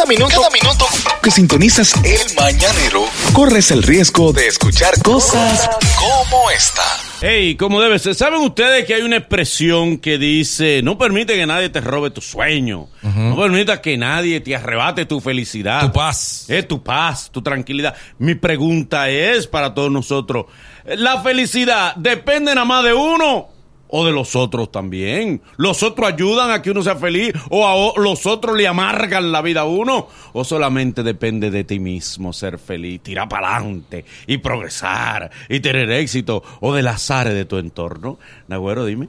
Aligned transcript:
Cada 0.00 0.08
minuto, 0.08 0.34
cada 0.34 0.48
minuto 0.48 0.86
que 1.22 1.30
sintonizas 1.30 1.92
el 2.02 2.34
mañanero, 2.34 3.04
corres 3.34 3.70
el 3.70 3.82
riesgo 3.82 4.32
de 4.32 4.46
escuchar 4.46 4.94
cosas 5.02 5.68
como 5.98 6.50
esta. 6.50 6.82
Hey, 7.20 7.54
como 7.54 7.82
debe 7.82 7.98
ser. 7.98 8.14
¿Saben 8.14 8.40
ustedes 8.40 8.86
que 8.86 8.94
hay 8.94 9.02
una 9.02 9.18
expresión 9.18 9.98
que 9.98 10.16
dice, 10.16 10.80
no 10.82 10.96
permite 10.96 11.34
que 11.34 11.44
nadie 11.44 11.68
te 11.68 11.82
robe 11.82 12.08
tu 12.08 12.22
sueño, 12.22 12.88
no 13.02 13.36
permita 13.36 13.82
que 13.82 13.98
nadie 13.98 14.40
te 14.40 14.56
arrebate 14.56 15.04
tu 15.04 15.20
felicidad, 15.20 15.82
Tu 15.82 15.92
paz. 15.92 16.46
es 16.48 16.66
tu 16.66 16.82
paz, 16.82 17.28
tu 17.30 17.42
tranquilidad? 17.42 17.94
Mi 18.18 18.34
pregunta 18.34 19.10
es 19.10 19.46
para 19.46 19.74
todos 19.74 19.90
nosotros, 19.90 20.46
¿la 20.86 21.20
felicidad 21.20 21.94
depende 21.96 22.54
nada 22.54 22.64
más 22.64 22.84
de 22.84 22.94
uno? 22.94 23.59
O 23.92 24.06
de 24.06 24.12
los 24.12 24.36
otros 24.36 24.70
también. 24.70 25.40
¿Los 25.56 25.82
otros 25.82 26.12
ayudan 26.12 26.50
a 26.50 26.62
que 26.62 26.70
uno 26.70 26.82
sea 26.82 26.96
feliz? 26.96 27.32
¿O 27.48 27.66
a 27.66 27.74
o- 27.74 27.98
los 27.98 28.24
otros 28.26 28.56
le 28.56 28.68
amargan 28.68 29.32
la 29.32 29.42
vida 29.42 29.62
a 29.62 29.64
uno? 29.64 30.06
¿O 30.32 30.44
solamente 30.44 31.02
depende 31.02 31.50
de 31.50 31.64
ti 31.64 31.80
mismo 31.80 32.32
ser 32.32 32.58
feliz, 32.58 33.00
tirar 33.02 33.28
para 33.28 33.56
adelante 33.56 34.04
y 34.26 34.38
progresar 34.38 35.30
y 35.48 35.60
tener 35.60 35.90
éxito? 35.90 36.42
¿O 36.60 36.72
del 36.74 36.86
azar 36.88 37.28
de 37.28 37.44
tu 37.44 37.56
entorno? 37.58 38.18
Nagüero, 38.48 38.84
dime. 38.84 39.08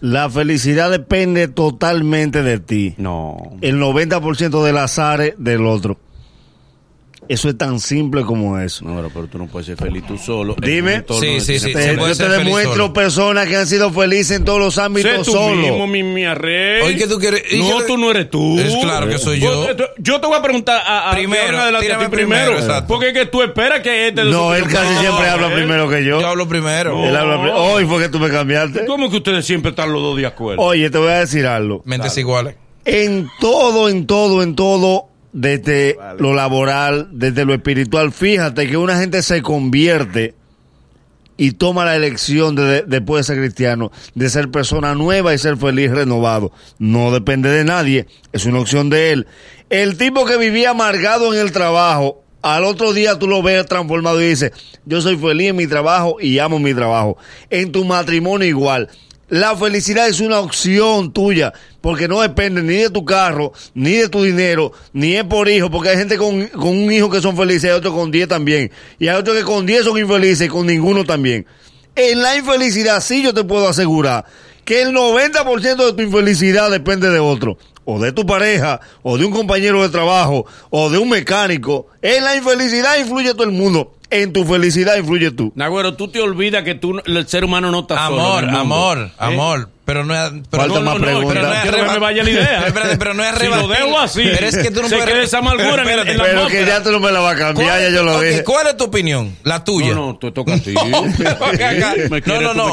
La 0.00 0.28
felicidad 0.28 0.90
depende 0.90 1.46
totalmente 1.48 2.42
de 2.42 2.58
ti. 2.58 2.94
No. 2.96 3.36
El 3.60 3.78
90% 3.78 4.64
del 4.64 4.78
azar 4.78 5.36
del 5.36 5.66
otro. 5.66 5.96
Eso 7.28 7.48
es 7.48 7.56
tan 7.56 7.78
simple 7.80 8.22
como 8.22 8.58
eso. 8.58 8.84
No, 8.84 9.08
pero, 9.14 9.26
tú 9.28 9.38
no 9.38 9.46
puedes 9.46 9.66
ser 9.66 9.76
feliz 9.76 10.04
tú 10.06 10.18
solo. 10.18 10.54
Dime. 10.60 11.04
Sí, 11.20 11.40
sí, 11.40 11.58
sí, 11.60 11.72
Te- 11.72 11.96
yo 11.96 12.16
te 12.16 12.28
demuestro 12.28 12.72
solo. 12.74 12.92
personas 12.92 13.46
que 13.46 13.56
han 13.56 13.66
sido 13.66 13.90
felices 13.92 14.36
en 14.38 14.44
todos 14.44 14.58
los 14.58 14.74
Sé 14.74 14.82
ámbitos 14.82 15.24
tú 15.26 15.32
solo. 15.32 15.54
mismo, 15.56 15.86
mi, 15.86 16.02
mi 16.02 16.26
rey. 16.34 16.82
Oye, 16.82 16.96
¿qué 16.96 17.06
tú 17.06 17.18
quieres? 17.18 17.44
¿Y 17.52 17.58
No, 17.60 17.80
tú 17.84 17.96
no 17.96 18.10
eres 18.10 18.28
tú. 18.28 18.58
Es 18.58 18.74
claro 18.82 19.08
que 19.08 19.18
soy 19.18 19.38
yo. 19.40 19.74
Yo, 19.74 19.84
yo 19.98 20.20
te 20.20 20.26
voy 20.26 20.36
a 20.36 20.42
preguntar 20.42 20.82
a, 20.84 21.10
a 21.10 21.14
Primero, 21.14 21.58
a 21.58 21.70
ti 21.80 21.86
primero. 21.86 22.10
primero, 22.10 22.52
exacto. 22.58 22.86
porque 22.88 23.08
es 23.08 23.14
que 23.14 23.26
tú 23.26 23.40
esperas 23.42 23.80
que 23.80 24.08
este... 24.08 24.24
No, 24.24 24.54
él 24.54 24.64
casi 24.64 24.92
No, 24.94 25.00
siempre 25.00 25.28
habla 25.28 25.54
primero 25.54 25.88
que 25.88 26.04
yo. 26.04 26.20
Yo 26.20 26.26
hablo 26.26 26.48
primero. 26.48 27.02
Él 27.04 27.16
habla 27.16 27.40
pri- 27.40 27.52
Hoy 27.54 27.86
fue 27.86 28.02
que 28.02 28.08
tú 28.08 28.18
me 28.18 28.28
cambiaste. 28.30 28.84
¿Cómo 28.84 29.08
que 29.08 29.16
ustedes 29.18 29.46
siempre 29.46 29.70
están 29.70 29.92
los 29.92 30.02
dos 30.02 30.16
de 30.16 30.26
acuerdo? 30.26 30.60
Oye, 30.60 30.90
te 30.90 30.98
voy 30.98 31.08
a 31.10 31.20
decir 31.20 31.46
algo. 31.46 31.82
Mentes 31.86 32.16
iguales. 32.18 32.56
En 32.84 33.28
todo, 33.40 33.88
en 33.88 34.06
todo, 34.08 34.42
en 34.42 34.56
todo, 34.56 35.06
desde 35.32 35.96
lo 36.18 36.34
laboral, 36.34 37.08
desde 37.12 37.44
lo 37.44 37.54
espiritual, 37.54 38.12
fíjate 38.12 38.68
que 38.68 38.76
una 38.76 38.98
gente 38.98 39.22
se 39.22 39.40
convierte 39.42 40.34
y 41.38 41.52
toma 41.52 41.84
la 41.84 41.96
elección 41.96 42.54
de, 42.54 42.64
de- 42.64 42.82
después 42.82 43.26
de 43.26 43.34
ser 43.34 43.42
cristiano, 43.42 43.90
de 44.14 44.28
ser 44.28 44.50
persona 44.50 44.94
nueva 44.94 45.34
y 45.34 45.38
ser 45.38 45.56
feliz, 45.56 45.90
renovado. 45.90 46.52
No 46.78 47.10
depende 47.10 47.48
de 47.50 47.64
nadie, 47.64 48.06
es 48.32 48.44
una 48.44 48.60
opción 48.60 48.90
de 48.90 49.12
él. 49.12 49.26
El 49.70 49.96
tipo 49.96 50.26
que 50.26 50.36
vivía 50.36 50.70
amargado 50.70 51.32
en 51.34 51.40
el 51.40 51.50
trabajo, 51.52 52.22
al 52.42 52.64
otro 52.64 52.92
día 52.92 53.18
tú 53.18 53.26
lo 53.26 53.42
ves 53.42 53.64
transformado 53.66 54.20
y 54.20 54.26
dices, 54.26 54.52
yo 54.84 55.00
soy 55.00 55.16
feliz 55.16 55.48
en 55.50 55.56
mi 55.56 55.66
trabajo 55.66 56.16
y 56.20 56.38
amo 56.38 56.58
mi 56.58 56.74
trabajo. 56.74 57.16
En 57.48 57.72
tu 57.72 57.84
matrimonio 57.84 58.46
igual. 58.46 58.88
La 59.28 59.56
felicidad 59.56 60.08
es 60.08 60.20
una 60.20 60.40
opción 60.40 61.12
tuya, 61.12 61.54
porque 61.82 62.08
no 62.08 62.22
depende 62.22 62.62
ni 62.62 62.76
de 62.76 62.88
tu 62.88 63.04
carro, 63.04 63.52
ni 63.74 63.92
de 63.96 64.08
tu 64.08 64.22
dinero, 64.22 64.72
ni 64.94 65.16
es 65.16 65.24
por 65.24 65.48
hijo, 65.50 65.70
porque 65.70 65.90
hay 65.90 65.98
gente 65.98 66.16
con, 66.16 66.46
con 66.46 66.68
un 66.70 66.90
hijo 66.90 67.10
que 67.10 67.20
son 67.20 67.36
felices, 67.36 67.64
hay 67.64 67.76
otros 67.76 67.92
con 67.92 68.10
10 68.10 68.28
también, 68.28 68.70
y 68.98 69.08
hay 69.08 69.16
otros 69.16 69.36
que 69.36 69.42
con 69.42 69.66
10 69.66 69.84
son 69.84 69.98
infelices 69.98 70.46
y 70.46 70.48
con 70.48 70.66
ninguno 70.66 71.04
también. 71.04 71.44
En 71.94 72.22
la 72.22 72.36
infelicidad 72.36 73.02
sí 73.02 73.22
yo 73.22 73.34
te 73.34 73.44
puedo 73.44 73.68
asegurar 73.68 74.24
que 74.64 74.80
el 74.80 74.94
90% 74.94 75.76
de 75.86 75.92
tu 75.92 76.02
infelicidad 76.02 76.70
depende 76.70 77.10
de 77.10 77.18
otro, 77.18 77.58
o 77.84 77.98
de 77.98 78.12
tu 78.12 78.24
pareja, 78.24 78.80
o 79.02 79.18
de 79.18 79.24
un 79.24 79.32
compañero 79.32 79.82
de 79.82 79.88
trabajo, 79.88 80.46
o 80.70 80.88
de 80.88 80.98
un 80.98 81.08
mecánico. 81.08 81.88
En 82.00 82.24
la 82.24 82.36
infelicidad 82.36 82.96
influye 82.98 83.32
todo 83.32 83.44
el 83.44 83.50
mundo, 83.50 83.92
en 84.08 84.32
tu 84.32 84.44
felicidad 84.44 84.96
influye 84.96 85.32
tú. 85.32 85.52
Nagüero, 85.56 85.94
tú 85.94 86.08
te 86.08 86.20
olvidas 86.20 86.62
que 86.62 86.76
tú, 86.76 87.00
el 87.04 87.26
ser 87.26 87.44
humano 87.44 87.70
no 87.70 87.80
está 87.80 88.06
solo. 88.06 88.22
Amor, 88.22 88.44
en 88.44 88.50
el 88.50 88.54
mundo. 88.54 88.74
amor, 88.74 88.98
¿Eh? 88.98 89.12
amor. 89.18 89.68
Pero 89.84 90.04
no 90.04 90.14
es. 90.14 90.32
Pero 90.48 90.66
no, 90.68 90.74
más 90.80 91.00
no, 91.00 91.20
no, 91.20 91.28
pero 91.28 91.42
no 91.42 91.52
es 91.54 91.60
que 91.62 91.82
me 91.82 91.98
vaya 91.98 92.22
la 92.22 92.30
idea. 92.30 92.62
Espérate, 92.68 92.96
pero 92.98 93.14
no 93.14 93.24
es 93.24 93.34
Si 93.36 93.46
lo 93.46 93.66
dejo 93.66 93.98
así, 93.98 94.22
Pero 94.32 94.46
es 94.46 94.56
que 94.56 94.70
tú 94.70 94.80
no 94.82 94.88
se 94.88 94.94
puedes. 94.96 95.12
queda 95.12 95.22
esa 95.24 95.38
amargura 95.38 95.82
en- 95.82 96.08
en 96.08 96.18
la 96.18 96.24
Pero 96.24 96.46
que 96.46 96.64
ya 96.64 96.82
tú 96.82 96.92
no 96.92 97.00
me 97.00 97.10
la 97.10 97.18
vas 97.20 97.34
a 97.34 97.38
cambiar, 97.38 97.68
¿Cuál 97.68 97.82
ya 97.82 97.88
yo 97.90 98.02
lo 98.04 98.16
ok, 98.16 98.22
dije. 98.22 98.44
¿Cuál 98.44 98.66
es 98.68 98.76
tu 98.76 98.84
opinión? 98.84 99.36
La 99.42 99.64
tuya. 99.64 99.88
No, 99.94 100.06
no, 100.06 100.18
te 100.18 100.30
toca 100.30 100.54
a 100.54 100.58
ti. 100.58 100.72
Me 102.10 102.20
No, 102.26 102.40
no, 102.40 102.54
no. 102.54 102.68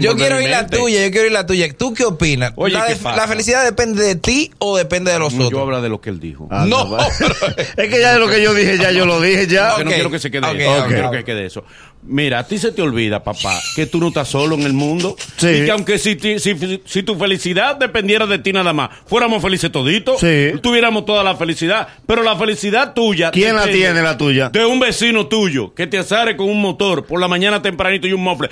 Yo 0.00 0.16
quiero 0.16 0.36
oír 0.36 0.50
la 0.50 0.66
tuya, 0.66 1.04
yo 1.06 1.10
quiero 1.10 1.24
oír 1.24 1.32
la 1.32 1.46
tuya. 1.46 1.72
¿Tú 1.76 1.94
qué 1.94 2.04
opinas? 2.04 2.52
Oye, 2.56 2.74
la, 2.74 2.86
¿qué? 2.86 2.96
¿La 3.02 3.26
felicidad 3.26 3.64
depende 3.64 4.04
de 4.04 4.16
ti 4.16 4.52
o 4.58 4.76
depende 4.76 5.12
de 5.12 5.18
los 5.18 5.32
Yo 5.34 5.46
otros? 5.46 5.62
hablo 5.62 5.80
de 5.80 5.88
lo 5.88 6.00
que 6.00 6.10
él 6.10 6.20
dijo. 6.20 6.46
Ah, 6.50 6.64
No, 6.66 6.96
es 6.98 7.88
que 7.88 8.00
ya 8.00 8.12
de 8.12 8.18
lo 8.18 8.28
que 8.28 8.42
yo 8.42 8.52
dije, 8.54 8.76
ya 8.78 8.90
yo 8.90 9.06
lo 9.06 9.20
dije, 9.20 9.46
ya. 9.46 9.76
Que 9.76 9.84
no 9.84 9.90
quiero 9.90 10.10
que 10.10 10.18
se 10.18 10.30
quede 10.30 10.46
eso. 10.62 10.80
No 10.80 10.86
quiero 10.86 11.10
que 11.10 11.24
quede 11.24 11.46
eso. 11.46 11.64
Mira, 12.02 12.38
a 12.40 12.46
ti 12.46 12.56
se 12.58 12.72
te 12.72 12.80
olvida, 12.80 13.22
papá, 13.22 13.60
que 13.76 13.84
tú 13.86 13.98
no 14.00 14.08
estás 14.08 14.28
solo 14.28 14.54
en 14.54 14.62
el 14.62 14.72
mundo. 14.72 15.16
Sí. 15.36 15.48
Y 15.48 15.64
que 15.66 15.70
aunque 15.70 15.98
si, 15.98 16.16
ti- 16.16 16.38
si, 16.38 16.54
si 16.86 17.02
tu 17.02 17.14
felicidad 17.16 17.76
dependiera 17.76 18.26
de 18.26 18.38
ti 18.38 18.52
nada 18.52 18.72
más, 18.72 18.90
fuéramos 19.06 19.42
felices 19.42 19.70
toditos, 19.70 20.18
Sí. 20.18 20.52
tuviéramos 20.62 21.04
toda 21.04 21.22
la 21.22 21.36
felicidad. 21.36 21.88
Pero 22.06 22.22
la 22.22 22.36
felicidad 22.36 22.94
tuya. 22.94 23.30
¿Quién 23.30 23.54
la 23.54 23.64
tiene, 23.68 24.00
la 24.02 24.16
tuya? 24.16 24.48
De 24.48 24.64
un 24.64 24.80
vecino 24.80 25.26
tuyo 25.26 25.74
que 25.74 25.86
te 25.86 25.98
azare 25.98 26.36
con 26.36 26.48
un 26.48 26.60
motor 26.60 27.04
por 27.04 27.20
la 27.20 27.28
mañana 27.28 27.60
tempranito 27.60 28.06
y 28.06 28.12
un 28.14 28.22
mofle. 28.22 28.48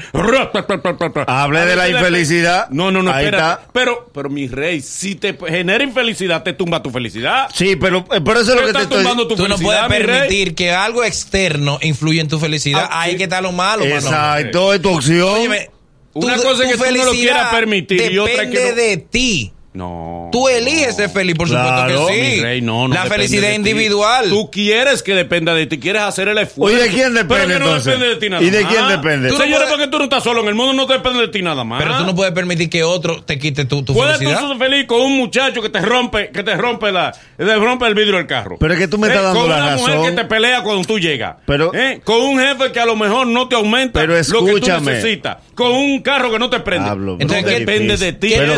Hablé 1.26 1.64
de 1.66 1.76
la 1.76 1.88
infelicidad. 1.88 2.69
No, 2.70 2.91
no, 2.91 3.03
no, 3.03 3.10
Ahí 3.12 3.26
está. 3.26 3.62
Pero, 3.72 4.10
pero 4.12 4.28
mi 4.31 4.47
rey, 4.48 4.81
si 4.81 5.14
te 5.14 5.37
genera 5.48 5.82
infelicidad, 5.84 6.42
te 6.42 6.53
tumba 6.53 6.82
tu 6.82 6.91
felicidad. 6.91 7.48
Sí, 7.54 7.76
pero 7.76 8.04
eh, 8.12 8.20
por 8.20 8.37
eso 8.37 8.53
es 8.54 8.60
lo 8.60 8.66
que 8.66 8.72
te 8.72 8.78
está 8.78 8.82
estoy 8.82 8.98
tumbando 8.98 9.26
tu 9.28 9.37
Tú 9.37 9.48
no 9.48 9.56
puedes 9.56 9.82
permitir 9.87 10.54
que 10.54 10.70
algo 10.70 11.04
externo 11.04 11.78
influya 11.82 12.20
en 12.20 12.28
tu 12.28 12.38
felicidad. 12.38 12.88
Ah, 12.91 13.03
Ahí 13.03 13.12
sí. 13.12 13.19
que 13.19 13.28
lo 13.41 13.53
malo, 13.53 13.84
mano. 13.84 13.97
Exacto, 13.97 14.72
es 14.75 14.82
tu 14.82 14.91
opción. 14.91 15.28
Óyeme, 15.28 15.71
Una 16.15 16.37
tu- 16.37 16.43
cosa 16.43 16.65
es 16.65 16.72
que 16.72 16.76
tú 16.78 16.94
no 16.97 17.04
lo 17.04 17.10
quieras 17.12 17.54
permitir 17.54 18.12
y 18.12 18.19
otra 18.19 18.43
es 18.44 18.50
que 18.50 18.59
depende 18.59 18.71
no. 18.71 18.76
de 18.91 18.97
ti. 18.99 19.53
No. 19.75 20.29
Tú 20.33 20.49
eliges 20.49 20.97
ser 20.97 21.11
feliz, 21.11 21.34
por 21.37 21.47
Claro, 21.47 21.91
supuesto 21.93 22.06
que 22.09 22.15
sí. 22.31 22.37
Mi 22.37 22.41
rey, 22.43 22.61
no, 22.62 22.89
no 22.89 22.95
la 22.95 23.05
felicidad 23.05 23.53
individual. 23.53 24.29
Tú 24.31 24.51
quieres 24.51 25.03
que 25.03 25.15
dependa 25.15 25.55
de 25.55 25.67
ti, 25.67 25.79
quieres 25.79 26.03
hacer 26.03 26.27
el 26.29 26.39
esfuerzo. 26.39 26.75
Oye, 26.77 26.84
¿de 26.84 26.91
quién 26.91 27.12
depende, 27.15 27.45
Pero 27.47 27.59
que 27.67 27.71
no 27.71 27.75
depende 27.79 28.06
de 28.09 28.17
ti 28.17 28.31
nada 28.31 28.43
¿Y 28.43 28.51
de 28.51 28.65
quién 28.65 28.89
depende? 28.89 29.29
Tú 29.29 29.34
Tú 29.34 29.39
no 29.39 29.45
Señores, 29.45 29.65
puedes- 29.69 29.79
porque 29.79 29.91
tú 29.91 29.99
no 29.99 30.05
estás 30.05 30.25
solo 30.25 30.41
en 30.41 30.49
el 30.49 30.55
mundo, 30.55 30.73
no 30.73 30.87
depende 30.87 31.21
de 31.21 31.29
ti 31.29 31.43
nada 31.43 31.65
más. 31.65 31.83
Pero 31.83 31.99
tú 31.99 32.05
no 32.06 32.15
puedes 32.15 32.33
permitir 32.33 32.71
que 32.71 32.83
otro 32.83 33.23
te 33.23 33.39
quite 33.39 33.67
tu, 33.67 33.83
tu 33.84 33.93
Puedes 33.95 34.15
tú 34.19 34.25
felicidad. 34.25 34.49
ser 34.49 34.59
feliz 34.59 34.87
con 34.87 35.01
un 35.03 35.17
muchacho 35.19 35.62
que 35.62 35.69
te 35.69 35.81
rompe, 35.81 36.31
que 36.31 36.43
te 36.43 36.56
rompe 36.56 36.91
la, 36.91 37.12
te 37.37 37.56
rompe 37.56 37.87
el 37.87 37.95
vidrio 37.95 38.17
del 38.17 38.27
carro. 38.27 38.56
Pero 38.59 38.73
es 38.73 38.79
que 38.81 38.89
tú 38.89 38.99
me 38.99 39.09
estás 39.09 39.23
dando 39.23 39.41
con 39.41 39.50
la 39.50 39.56
una 39.59 39.77
mujer 39.77 39.95
razón. 39.97 40.06
que 40.17 40.23
te 40.23 40.25
pelea 40.29 40.62
cuando 40.62 40.85
tú 40.87 40.99
llegas. 40.99 41.37
Pero- 41.47 41.73
¿Eh? 41.75 42.00
Con 42.05 42.21
un 42.23 42.41
jefe 42.41 42.73
que 42.73 42.81
a 42.81 42.87
lo 42.87 42.97
mejor 42.97 43.27
no 43.27 43.49
te 43.49 43.55
aumenta 43.55 44.00
Pero 44.00 44.15
lo 44.15 44.19
que 44.19 44.25
tú 44.29 44.39
escúchame. 44.56 44.93
necesitas. 44.93 45.37
Con 45.55 45.73
un 45.73 46.00
carro 46.03 46.31
que 46.31 46.39
no 46.39 46.49
te 46.50 46.61
prende. 46.61 46.89
Hablo. 46.89 47.12
Entonces, 47.21 47.43
no 47.45 47.49
¿qué- 47.49 47.59
depende 47.61 47.97
de 47.97 48.12
ti. 48.12 48.29
¿Qué, 48.29 48.37
¿Pero 48.39 48.55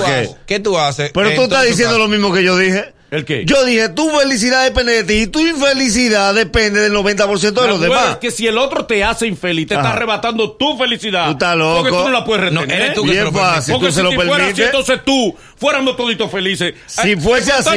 tú 0.62 0.78
haces? 0.78 0.99
Pero 1.12 1.34
tú 1.34 1.42
estás 1.44 1.64
diciendo 1.66 1.98
lo 1.98 2.08
mismo 2.08 2.32
que 2.32 2.42
yo 2.42 2.56
dije. 2.56 2.92
¿El 3.10 3.25
qué? 3.25 3.44
Yo 3.44 3.65
dije, 3.65 3.88
tu 3.88 4.09
felicidad 4.10 4.65
depende 4.65 4.93
de 4.93 5.04
ti 5.04 5.15
y 5.22 5.26
tu 5.26 5.41
infelicidad 5.41 6.34
depende 6.34 6.81
del 6.81 6.93
90% 6.93 7.41
de 7.60 7.66
los 7.69 7.81
demás. 7.81 8.10
es 8.12 8.16
que 8.19 8.31
si 8.31 8.47
el 8.47 8.56
otro 8.59 8.87
te 8.87 9.03
hace 9.03 9.26
infeliz, 9.26 9.66
te 9.66 9.75
está 9.75 9.93
arrebatando 9.93 10.53
tu 10.53 10.76
felicidad. 10.78 11.26
Tú 11.26 11.32
estás 11.32 11.56
loco. 11.56 11.76
Porque 11.82 11.91
tú 11.91 12.03
no 12.04 12.10
la 12.10 12.25
puedes 12.25 12.53
No, 12.53 12.60
retener. 12.62 12.82
eres 12.82 12.94
tú 12.94 13.03
que 13.04 13.10
Bien 13.10 13.25
se 13.26 13.32
lo 13.32 13.38
fácil. 13.38 13.72
Porque 13.75 13.87
tú 13.88 13.93
si 13.93 13.97
se 13.97 14.03
lo 14.04 14.10
te 14.10 14.16
permites. 14.16 14.59
entonces 14.66 15.00
tú, 15.04 15.34
fuéramos 15.56 15.97
toditos 15.97 16.31
felices. 16.31 16.75
Si 16.87 17.10
Eh, 17.10 17.16
fuese 17.16 17.53
así, 17.53 17.71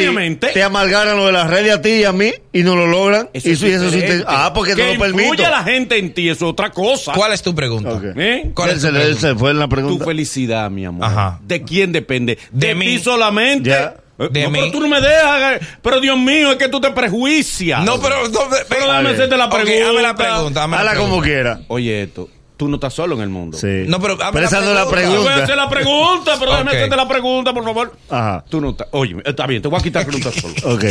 te 0.53 0.61
amargaran 0.63 1.17
lo 1.17 1.25
de 1.25 1.31
las 1.31 1.49
redes 1.49 1.73
a 1.73 1.81
ti 1.81 1.89
y 1.89 2.03
a 2.03 2.11
mí 2.11 2.31
y 2.51 2.61
no 2.63 2.75
lo 2.75 2.85
logran. 2.85 3.29
eso 3.33 3.49
y 3.49 3.51
es 3.53 3.61
eso, 3.63 3.89
te- 3.89 4.23
ah, 4.27 4.51
porque 4.53 4.75
que 4.75 4.83
no 4.85 4.93
lo 4.93 4.99
permito. 4.99 5.23
influya 5.29 5.49
la 5.49 5.63
gente 5.63 5.97
en 5.97 6.13
ti, 6.13 6.29
eso 6.29 6.45
es 6.45 6.51
otra 6.51 6.69
cosa. 6.69 7.11
¿Cuál 7.13 7.33
es 7.33 7.41
tu 7.41 7.55
pregunta? 7.55 7.89
Ok. 7.93 8.03
¿Eh? 8.15 8.51
¿Cuál 8.53 8.69
Él 8.69 8.75
es 8.75 8.81
se, 8.83 8.87
tu 8.89 8.93
pregunta? 8.93 9.19
se 9.19 9.35
fue 9.35 9.49
en 9.51 9.57
la 9.59 9.65
Tu 9.65 9.69
pregunta. 9.69 10.05
felicidad, 10.05 10.69
mi 10.69 10.85
amor. 10.85 11.05
Ajá. 11.07 11.39
¿De 11.43 11.63
quién 11.63 11.91
depende? 11.91 12.37
De 12.51 12.67
De, 12.67 12.75
mí. 12.75 12.99
solamente. 12.99 13.69
Ya. 13.71 13.95
Eh, 14.19 14.29
De 14.31 14.43
no, 14.43 14.49
mí. 14.51 14.59
pero 14.59 14.71
tú 14.71 14.79
no 14.81 14.87
me 14.87 15.01
dejas. 15.01 15.61
eh, 15.61 15.65
Pero 15.81 15.99
Dios 15.99 16.17
mío, 16.17 16.51
es 16.51 16.57
que 16.57 16.69
tú 16.69 16.79
te 16.79 16.91
prejuicias. 16.91 17.83
No, 17.83 17.99
pero. 17.99 18.27
No, 18.29 18.39
Pero 18.69 18.85
déjame 18.85 18.87
Dale. 19.03 19.09
hacerte 19.09 19.37
la 19.37 19.49
pregunta. 19.49 19.87
hazme 19.89 20.01
la 20.01 20.15
pregunta. 20.15 20.63
hazme 20.63 20.75
la 20.75 20.81
Hala 20.81 20.91
pregunta. 20.91 21.11
como 21.11 21.23
quiera. 21.23 21.59
Oye, 21.67 22.03
esto. 22.03 22.29
Tú 22.55 22.67
no 22.69 22.75
estás 22.75 22.93
solo 22.93 23.15
en 23.15 23.21
el 23.21 23.29
mundo. 23.29 23.57
Sí. 23.57 23.85
No, 23.87 23.99
pero 23.99 24.13
hazme 24.23 24.41
la 24.41 24.47
esa 24.47 24.61
no 24.61 24.67
es 24.69 24.75
la 24.75 24.87
pregunta. 24.87 25.15
Yo 25.17 25.23
voy 25.23 25.31
a 25.31 25.33
pregunta. 25.35 25.43
hacer 25.43 25.57
la 25.57 25.69
pregunta, 25.69 26.35
pero 26.39 26.51
déjame 26.51 26.69
Ok. 26.71 26.75
hacerte 26.77 26.95
la 26.95 27.07
pregunta, 27.07 27.53
por 27.53 27.63
favor. 27.63 27.97
Ajá. 28.09 28.45
Tú 28.47 28.61
no 28.61 28.69
estás. 28.69 28.87
Oye, 28.91 29.15
está 29.25 29.47
bien, 29.47 29.61
te 29.61 29.67
voy 29.67 29.79
a 29.79 29.83
quitar 29.83 30.03
preguntas 30.05 30.35
solo. 30.35 30.53
Ok. 30.75 30.83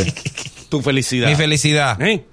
Tu 0.68 0.82
felicidad. 0.82 1.28
Mi 1.28 1.36
felicidad. 1.36 2.02
¿Eh? 2.02 2.24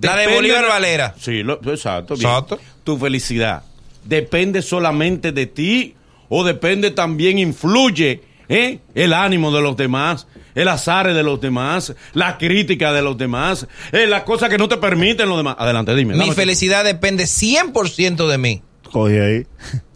La 0.00 0.12
de 0.16 0.22
Depende 0.22 0.34
Bolívar 0.34 0.66
Valera. 0.68 1.14
Sí, 1.20 1.42
lo- 1.44 1.60
exacto. 1.72 2.16
bien. 2.16 2.28
Exacto. 2.28 2.58
Tu 2.82 2.98
felicidad 2.98 3.62
depende 4.04 4.60
solamente 4.62 5.30
de 5.30 5.46
ti 5.46 5.94
o 6.28 6.42
depende 6.42 6.90
también, 6.90 7.38
influye 7.38 8.20
¿eh? 8.48 8.80
el 8.94 9.12
ánimo 9.12 9.50
de 9.50 9.62
los 9.62 9.76
demás, 9.76 10.26
el 10.54 10.68
azar 10.68 11.12
de 11.12 11.22
los 11.22 11.40
demás, 11.40 11.94
la 12.12 12.38
crítica 12.38 12.92
de 12.92 13.02
los 13.02 13.16
demás, 13.16 13.66
eh, 13.92 14.06
las 14.06 14.22
cosas 14.22 14.48
que 14.48 14.58
no 14.58 14.68
te 14.68 14.76
permiten 14.76 15.28
los 15.28 15.38
demás. 15.38 15.56
Adelante, 15.58 15.94
dime. 15.94 16.14
Mi 16.14 16.32
felicidad 16.32 16.84
depende 16.84 17.24
100% 17.24 18.28
de 18.28 18.38
mí. 18.38 18.62
Coge 18.90 19.20
ahí. 19.20 19.46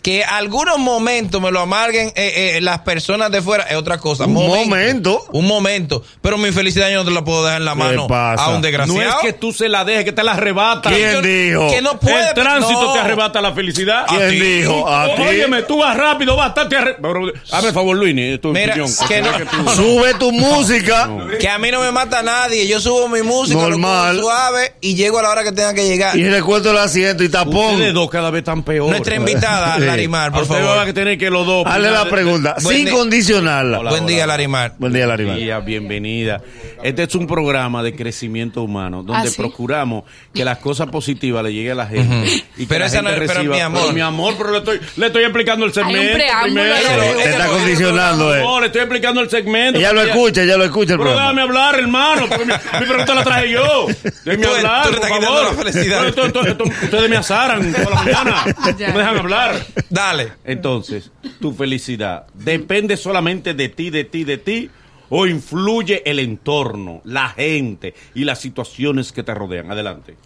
Que 0.07 0.23
algunos 0.23 0.79
momentos 0.79 1.43
me 1.43 1.51
lo 1.51 1.59
amarguen 1.59 2.13
eh, 2.15 2.55
eh, 2.55 2.61
las 2.61 2.79
personas 2.83 3.29
de 3.33 3.43
fuera 3.43 3.65
es 3.65 3.75
otra 3.75 3.99
cosa. 3.99 4.25
Un 4.27 4.35
momento. 4.35 5.27
Un 5.33 5.47
momento. 5.49 6.01
Pero 6.23 6.39
mi 6.39 6.53
felicidad 6.53 6.89
yo 6.91 6.99
no 6.99 7.05
te 7.05 7.11
la 7.11 7.25
puedo 7.25 7.43
dejar 7.45 7.61
en 7.61 7.65
la 7.65 7.73
¿Qué 7.73 7.79
mano 7.79 8.07
pasa? 8.07 8.45
a 8.45 8.51
un 8.55 8.63
desgraciado. 8.63 9.01
No 9.01 9.05
es 9.05 9.17
que 9.21 9.33
tú 9.33 9.53
se 9.53 9.69
la 9.69 9.85
dejes, 9.85 10.05
que 10.05 10.13
te 10.13 10.23
la 10.23 10.35
arrebata. 10.35 10.91
¿Quién 10.91 11.23
dijo? 11.23 11.69
Que 11.71 11.83
no 11.83 11.99
puede. 11.99 12.29
el 12.29 12.35
tránsito 12.35 12.83
no. 12.85 12.93
te 12.93 13.01
arrebata 13.01 13.41
la 13.41 13.53
felicidad. 13.53 14.05
¿A 14.09 14.17
¿Quién 14.17 14.31
dijo? 14.41 14.89
¿A 14.89 15.13
ti? 15.17 15.23
Óyeme, 15.23 15.63
tú 15.65 15.79
vas 15.79 15.97
rápido, 15.97 16.37
bastante. 16.37 16.77
Hazme 16.77 17.69
el 17.69 17.75
favor, 17.75 17.97
Luis, 17.97 18.41
tu 18.41 18.53
Mira, 18.53 18.75
opinión. 18.75 18.89
que 19.09 19.23
no- 19.23 19.31
tú- 19.33 19.71
Sube 19.75 20.15
tu 20.15 20.31
música. 20.61 21.11
Que 21.41 21.49
a 21.49 21.59
mí 21.59 21.73
no 21.73 21.81
me 21.81 21.91
mata 21.91 22.23
nadie. 22.23 22.69
Yo 22.69 22.79
subo 22.79 23.09
mi 23.09 23.23
música 23.23 23.61
Normal. 23.61 24.21
suave 24.21 24.75
y 24.81 24.95
llego 24.95 25.19
a 25.19 25.23
la 25.23 25.31
hora 25.31 25.43
que 25.43 25.51
tenga 25.51 25.75
que 25.75 25.89
llegar. 25.89 26.17
Y 26.17 26.29
recuerdo 26.29 26.71
el 26.71 26.79
asiento 26.79 27.25
y 27.25 27.29
tapón. 27.29 27.75
Ustedes 27.75 27.93
dos 27.93 28.09
cada 28.09 28.31
vez 28.31 28.43
están 28.43 28.63
peor. 28.63 28.89
Nuestra 28.89 29.17
invitada, 29.17 29.77
Sí. 29.96 29.96
Larimar, 29.97 30.33
por 30.33 30.43
usted 30.43 30.55
favor. 30.57 30.77
va 30.79 30.83
a 30.83 30.93
tener 30.93 31.19
que 31.19 31.31
los 31.31 31.47
dos. 31.47 31.67
Hazle 31.67 31.91
la 31.91 32.05
pregunta, 32.09 32.57
Buen 32.63 32.77
sin 32.77 32.85
día. 32.87 32.95
condicionarla. 32.95 33.81
Hola. 33.81 33.91
Buen 33.91 34.07
día, 34.07 34.27
Larimar. 34.27 34.75
Buen 34.79 34.93
día, 34.93 35.07
Larry. 35.07 35.25
Buenos 35.25 35.43
días, 35.43 35.65
bienvenida. 35.65 36.41
Este 36.83 37.03
es 37.05 37.15
un 37.15 37.27
programa 37.27 37.83
de 37.83 37.95
crecimiento 37.97 38.63
humano 38.63 39.03
donde 39.03 39.29
¿Ah, 39.29 39.31
sí? 39.31 39.37
procuramos 39.37 40.05
que 40.35 40.45
las 40.45 40.59
cosas 40.59 40.89
positivas 40.89 41.43
le 41.43 41.53
lleguen 41.53 41.73
a 41.73 41.75
la 41.77 41.87
gente. 41.87 42.27
y 42.57 42.61
que 42.61 42.67
Pero 42.67 42.81
la 42.81 42.87
esa 42.87 43.03
no 43.03 43.11
es- 43.11 43.19
pero 43.27 43.45
mi 43.45 43.61
amor. 43.61 43.81
Pero 43.83 43.93
mi 43.95 44.01
amor, 44.01 44.35
pero 44.39 44.51
le 44.53 44.59
estoy, 44.59 44.81
le 44.97 45.07
estoy 45.07 45.23
explicando 45.25 45.65
el 45.67 45.73
Hay 45.77 45.83
un 45.85 45.93
segmento. 45.93 46.19
primero. 46.43 47.17
Te 47.23 47.31
está 47.31 47.47
condicionando, 47.49 48.37
eh. 48.37 48.41
No, 48.43 48.61
le 48.61 48.67
estoy 48.67 48.81
explicando 48.83 49.21
el 49.23 49.31
segmento. 49.31 49.79
Ella 49.79 49.93
lo 49.93 50.03
escucha, 50.03 50.43
ella 50.43 50.57
lo 50.57 50.65
escucha 50.65 50.93
el 50.93 50.99
Pero 50.99 51.11
programa. 51.11 51.23
déjame 51.31 51.43
hablar, 51.43 51.75
hermano, 51.79 52.27
porque 52.29 52.45
mi, 52.45 52.53
mi 52.53 52.87
pregunta 52.87 53.15
la 53.15 53.25
traje 53.25 53.51
yo. 53.51 53.87
Déjame 54.25 54.47
hablar, 54.57 54.87
tú 54.89 54.95
por 55.01 55.09
favor. 55.09 55.45
la 55.57 55.65
felicidad. 55.65 56.07
Ustedes 56.07 57.11
me 57.11 57.17
azaran 57.17 57.73
toda 57.73 57.91
la 57.91 57.97
mañana. 58.03 58.45
Ya. 58.79 58.89
No 58.89 58.95
me 58.95 58.99
dejan 59.01 59.19
hablar. 59.19 59.67
Dale. 59.91 60.33
Entonces, 60.45 61.11
tu 61.41 61.53
felicidad 61.53 62.27
depende 62.35 62.97
solamente 62.97 63.55
de 63.55 63.69
ti, 63.69 63.91
de 63.91 64.05
ti, 64.05 64.25
de 64.25 64.39
ti, 64.39 64.71
o 65.09 65.27
influye 65.27 66.03
el 66.05 66.19
entorno, 66.19 67.01
la 67.05 67.29
gente 67.31 67.95
y 68.15 68.25
las 68.25 68.41
situaciones 68.41 69.13
que 69.13 69.23
te 69.23 69.35
rodean. 69.35 69.71
Adelante. 69.71 70.17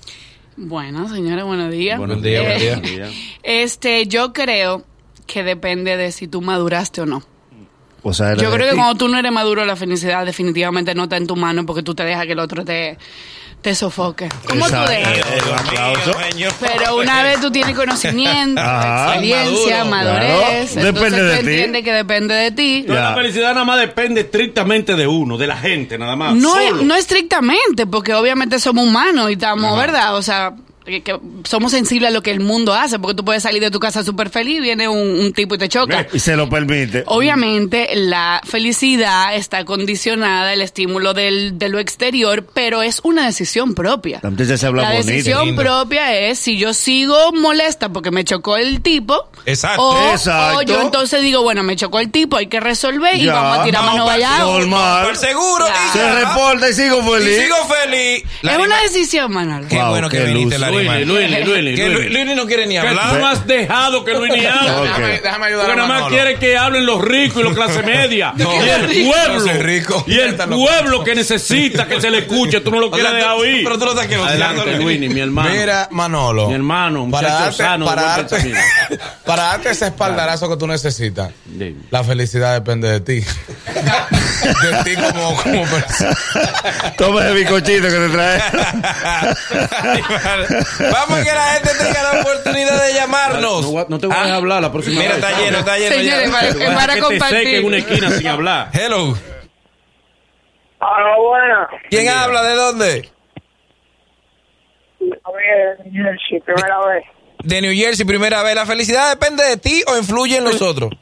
Bueno, 0.57 1.09
señores, 1.09 1.45
buenos 1.45 1.71
días. 1.71 1.99
Buenos 1.99 2.23
días, 2.23 2.45
buenos 2.45 2.83
días. 2.83 3.11
Este, 3.43 4.07
yo 4.07 4.33
creo 4.33 4.85
que 5.27 5.43
depende 5.43 5.97
de 5.97 6.13
si 6.13 6.29
tú 6.29 6.41
maduraste 6.41 7.03
o 7.03 7.07
no. 7.07 7.23
O 8.03 8.15
sea, 8.15 8.35
Yo 8.35 8.51
creo 8.51 8.71
que 8.71 8.77
cuando 8.77 8.95
tú 8.95 9.09
no 9.09 9.19
eres 9.19 9.31
maduro, 9.31 9.65
la 9.67 9.77
felicidad 9.77 10.25
definitivamente 10.25 10.95
no 10.95 11.05
está 11.05 11.19
en 11.19 11.27
tu 11.27 11.37
mano 11.37 11.67
porque 11.67 11.83
tú 11.83 11.95
te 11.95 12.03
dejas 12.03 12.25
que 12.25 12.33
el 12.33 12.39
otro 12.39 12.65
te, 12.65 12.97
te 13.61 13.75
sofoque. 13.75 14.29
¿Cómo 14.47 14.67
tú 14.67 14.75
Exacto. 14.75 14.91
dejas? 14.91 15.90
Pero 16.61 16.97
una 16.97 17.23
vez 17.23 17.41
tú 17.41 17.51
tienes 17.51 17.75
conocimiento, 17.77 18.61
Ajá. 18.61 19.07
experiencia, 19.15 19.85
Maduro. 19.85 20.13
madurez, 20.15 20.31
Claro. 20.31 20.53
entonces 20.53 20.85
Depende 20.95 21.19
tú 21.19 21.25
de 21.25 21.31
ti. 21.33 21.39
entiendes 21.51 21.85
que 21.85 21.93
depende 21.93 22.35
de 22.35 22.51
ti. 22.53 22.85
La 22.89 23.15
felicidad 23.15 23.55
nada 23.55 23.65
más 23.65 23.81
depende 23.81 24.21
estrictamente 24.23 24.95
de 24.95 25.07
uno, 25.07 25.37
de 25.39 25.47
la 25.47 25.57
gente, 25.57 25.99
nada 25.99 26.17
más. 26.17 26.35
No, 26.35 26.51
solo. 26.53 26.83
no 26.83 26.95
estrictamente, 26.95 27.87
porque 27.87 28.15
obviamente 28.15 28.59
somos 28.61 28.87
humanos 28.87 29.31
y 29.31 29.35
estamos, 29.35 29.77
¿verdad? 29.79 30.17
O 30.17 30.23
sea, 30.23 30.53
que, 30.85 31.03
que 31.03 31.17
somos 31.45 31.73
sensibles 31.73 32.09
a 32.09 32.11
lo 32.13 32.23
que 32.23 32.31
el 32.31 32.41
mundo 32.41 32.75
hace, 32.75 32.99
porque 32.99 33.15
tú 33.15 33.25
puedes 33.25 33.43
salir 33.43 33.61
de 33.63 33.71
tu 33.71 33.79
casa 33.81 34.03
súper 34.05 34.31
feliz, 34.31 34.61
viene 34.61 34.89
un, 34.89 34.99
un 35.21 35.33
tipo 35.33 35.55
y 35.55 35.59
te 35.59 35.69
choca. 35.69 36.07
Y 36.13 36.19
se 36.19 36.37
lo 36.37 36.49
permite. 36.49 37.05
Obviamente 37.07 37.89
la 37.95 38.41
felicidad 38.45 39.35
está 39.35 39.65
condicionada 39.65 40.51
al 40.53 40.63
estímulo 40.63 41.15
del, 41.15 41.59
de 41.59 41.69
lo 41.69 41.79
exterior, 41.79 42.47
pero 42.55 42.83
es 42.83 43.01
una 43.03 43.27
decisión 43.27 43.75
propia. 43.75 44.21
La 44.23 44.31
muchacha 44.31 44.57
se 44.57 44.67
habla 44.67 44.83
La 44.83 44.89
bonito. 44.93 45.07
decisión 45.09 45.47
Lindo. 45.47 45.63
propia 45.63 46.17
es 46.19 46.39
si 46.39 46.57
yo 46.59 46.73
sigo 46.75 47.33
molesta 47.33 47.89
porque 47.91 48.11
me 48.11 48.25
chocó 48.25 48.57
el 48.57 48.81
tipo. 48.81 49.29
Exacto. 49.47 49.83
O, 49.83 50.11
Exacto. 50.13 50.59
o 50.59 50.63
yo 50.63 50.81
entonces 50.83 51.23
digo, 51.23 51.43
bueno, 51.43 51.63
me 51.63 51.77
chocó 51.77 52.01
el 52.01 52.11
tipo, 52.11 52.37
hay 52.37 52.47
que 52.47 52.61
resolver 52.61 53.17
y 53.17 53.25
Ya. 53.25 53.35
vamos 53.35 53.59
a 53.59 53.65
tirar 53.65 53.85
mano 53.85 54.07
pa'l 54.07 54.15
allá. 54.23 54.37
seguro, 54.39 54.59
Normal. 54.61 55.07
pa'l 55.07 55.17
seguro. 55.17 55.65
Claro. 55.67 55.81
y 55.87 55.93
Se 55.93 55.99
ya. 55.99 56.15
reporta 56.21 56.69
y 56.71 56.75
sigo 56.75 56.99
Y 57.01 57.21
feliz. 57.21 57.43
sigo 57.43 57.57
feliz. 57.83 58.25
Es 58.43 58.59
una 58.59 58.81
decisión, 58.83 59.33
Manolo. 59.33 59.69
Qué 59.69 59.77
Wow, 59.77 59.89
bueno 59.91 60.09
que 60.09 60.25
viniste, 60.25 60.59
luz. 60.59 60.67
Luini, 60.85 61.05
Luini, 61.05 61.45
Luini, 61.45 61.75
Que 61.75 61.89
Luini. 61.89 62.09
Luini 62.15 62.35
no 62.35 62.47
quiere 62.47 62.67
ni 62.67 62.75
Que 62.75 62.81
tú 62.81 62.87
hablar. 62.89 63.19
no 63.19 63.27
has 63.27 63.47
dejado 63.47 64.05
que 64.05 64.15
Luis 64.15 64.33
ni 64.33 64.45
hable. 64.47 64.71
Ok. 64.71 64.83
Déjame, 64.85 65.21
déjame 65.21 65.47
ayudar 65.47 65.67
Porque 65.67 65.77
nada 65.81 65.89
más 66.01 66.09
quiere 66.11 66.35
que 66.37 66.57
hablen 66.57 66.87
los 66.87 67.01
ricos 67.03 67.41
y 67.41 67.45
los 67.45 67.55
clase 67.55 67.83
media. 67.83 68.33
No, 68.41 68.55
y 68.55 68.69
el 68.69 68.89
rico. 68.89 69.11
pueblo. 69.13 69.53
No 69.53 69.63
rico. 69.63 70.05
Y 70.07 70.19
el 70.19 70.35
pueblo 70.37 71.05
que 71.05 71.15
necesita 71.15 71.87
que 71.87 72.01
se 72.01 72.11
le 72.11 72.19
escuche. 72.19 72.61
Tú 72.61 72.71
no 72.71 72.81
lo 72.81 72.87
O 72.87 72.91
quieres 72.91 73.11
sea, 73.11 73.19
dejar 73.19 73.37
oír. 73.37 73.65
Pero 73.65 73.79
tú 73.79 73.85
lo 73.85 73.91
estás 73.93 74.07
queroseando, 74.07 74.63
Adelante, 74.63 74.83
Luini, 74.83 75.09
mi 75.09 75.21
hermano. 75.21 75.51
Mira, 75.51 75.89
Manolo. 75.91 76.49
Mi 76.49 76.55
hermano, 76.55 77.03
un 77.05 77.11
para 77.11 77.29
muchacho 77.29 77.45
darte, 77.45 77.57
sano, 77.63 77.85
para, 77.87 78.03
darte, 78.03 78.37
para 79.25 79.43
darte 79.45 79.71
ese 79.71 79.87
espaldarazo 79.87 80.49
que 80.49 80.57
tú 80.57 80.67
necesitas, 80.67 81.31
la 81.91 82.05
felicidad 82.05 82.55
depende 82.55 82.89
de 82.89 83.01
ti. 83.01 83.27
De 83.73 84.85
ti 84.85 84.95
como, 84.97 85.37
como 85.43 85.65
persona. 85.67 86.17
Toma 86.97 87.21
ese 87.25 87.35
bicochito 87.35 87.89
que 87.89 87.95
te 87.95 88.09
trae. 88.09 88.41
Vamos 90.93 91.19
a 91.19 91.25
que 91.25 91.33
la 91.33 91.47
gente 91.55 91.71
tenga 91.79 92.03
la 92.13 92.21
oportunidad 92.21 92.87
de 92.87 92.95
llamarnos. 92.95 93.73
No, 93.89 93.99
te 93.99 94.07
voy 94.07 94.17
a 94.17 94.21
dejar 94.21 94.33
Ah, 94.33 94.37
hablar 94.37 94.63
la 94.63 94.71
próxima 94.73 95.01
Mira, 95.01 95.15
vez. 95.17 95.25
está 95.25 95.39
lleno, 95.41 95.59
está 95.59 95.79
lleno. 95.79 95.95
Señores, 95.97 96.31
ya. 96.31 96.33
para- 96.33 96.77
para 96.77 96.95
que 96.95 97.01
te 97.01 97.21
seque 97.21 97.59
en 97.59 97.65
una 97.67 97.77
compartir. 97.79 98.05
esquina 98.05 98.19
sin 98.19 98.27
hablar. 98.29 98.69
Hello. 98.73 99.19
Hola, 100.83 101.17
buena. 101.19 101.69
¿Quién 101.91 102.09
habla? 102.09 102.43
¿De 102.43 102.55
dónde? 102.55 103.09
A 105.25 105.31
ver, 105.33 105.79
Jersey, 105.93 106.41
primera 106.45 106.79
vez. 106.87 107.05
De 107.43 107.61
New 107.63 107.73
Jersey, 107.75 108.05
primera 108.07 108.43
vez. 108.43 108.55
¿La 108.55 108.67
felicidad 108.67 109.11
depende 109.11 109.43
de 109.45 109.57
ti 109.57 109.83
o 109.87 109.97
influye 109.97 110.37
en 110.39 110.45
los 110.45 110.61
otros? 110.63 110.93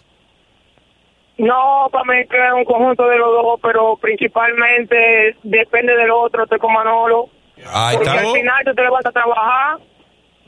No, 1.39 1.89
para 1.93 2.05
mí 2.05 2.21
es 2.21 2.53
un 2.53 2.65
conjunto 2.65 3.07
de 3.09 3.17
los 3.17 3.31
dos, 3.31 3.61
pero 3.63 3.97
principalmente 3.97 5.37
depende 5.45 5.95
del 5.95 6.11
otro, 6.11 6.43
estoy 6.43 6.59
con 6.59 6.73
Manolo. 6.73 7.29
Ahí 7.73 7.97
Porque 7.97 8.11
está. 8.11 8.21
al 8.21 8.33
final 8.35 8.65
tú 8.65 8.75
te 8.75 8.83
levantas 8.83 9.11
a 9.11 9.21
trabajar, 9.21 9.79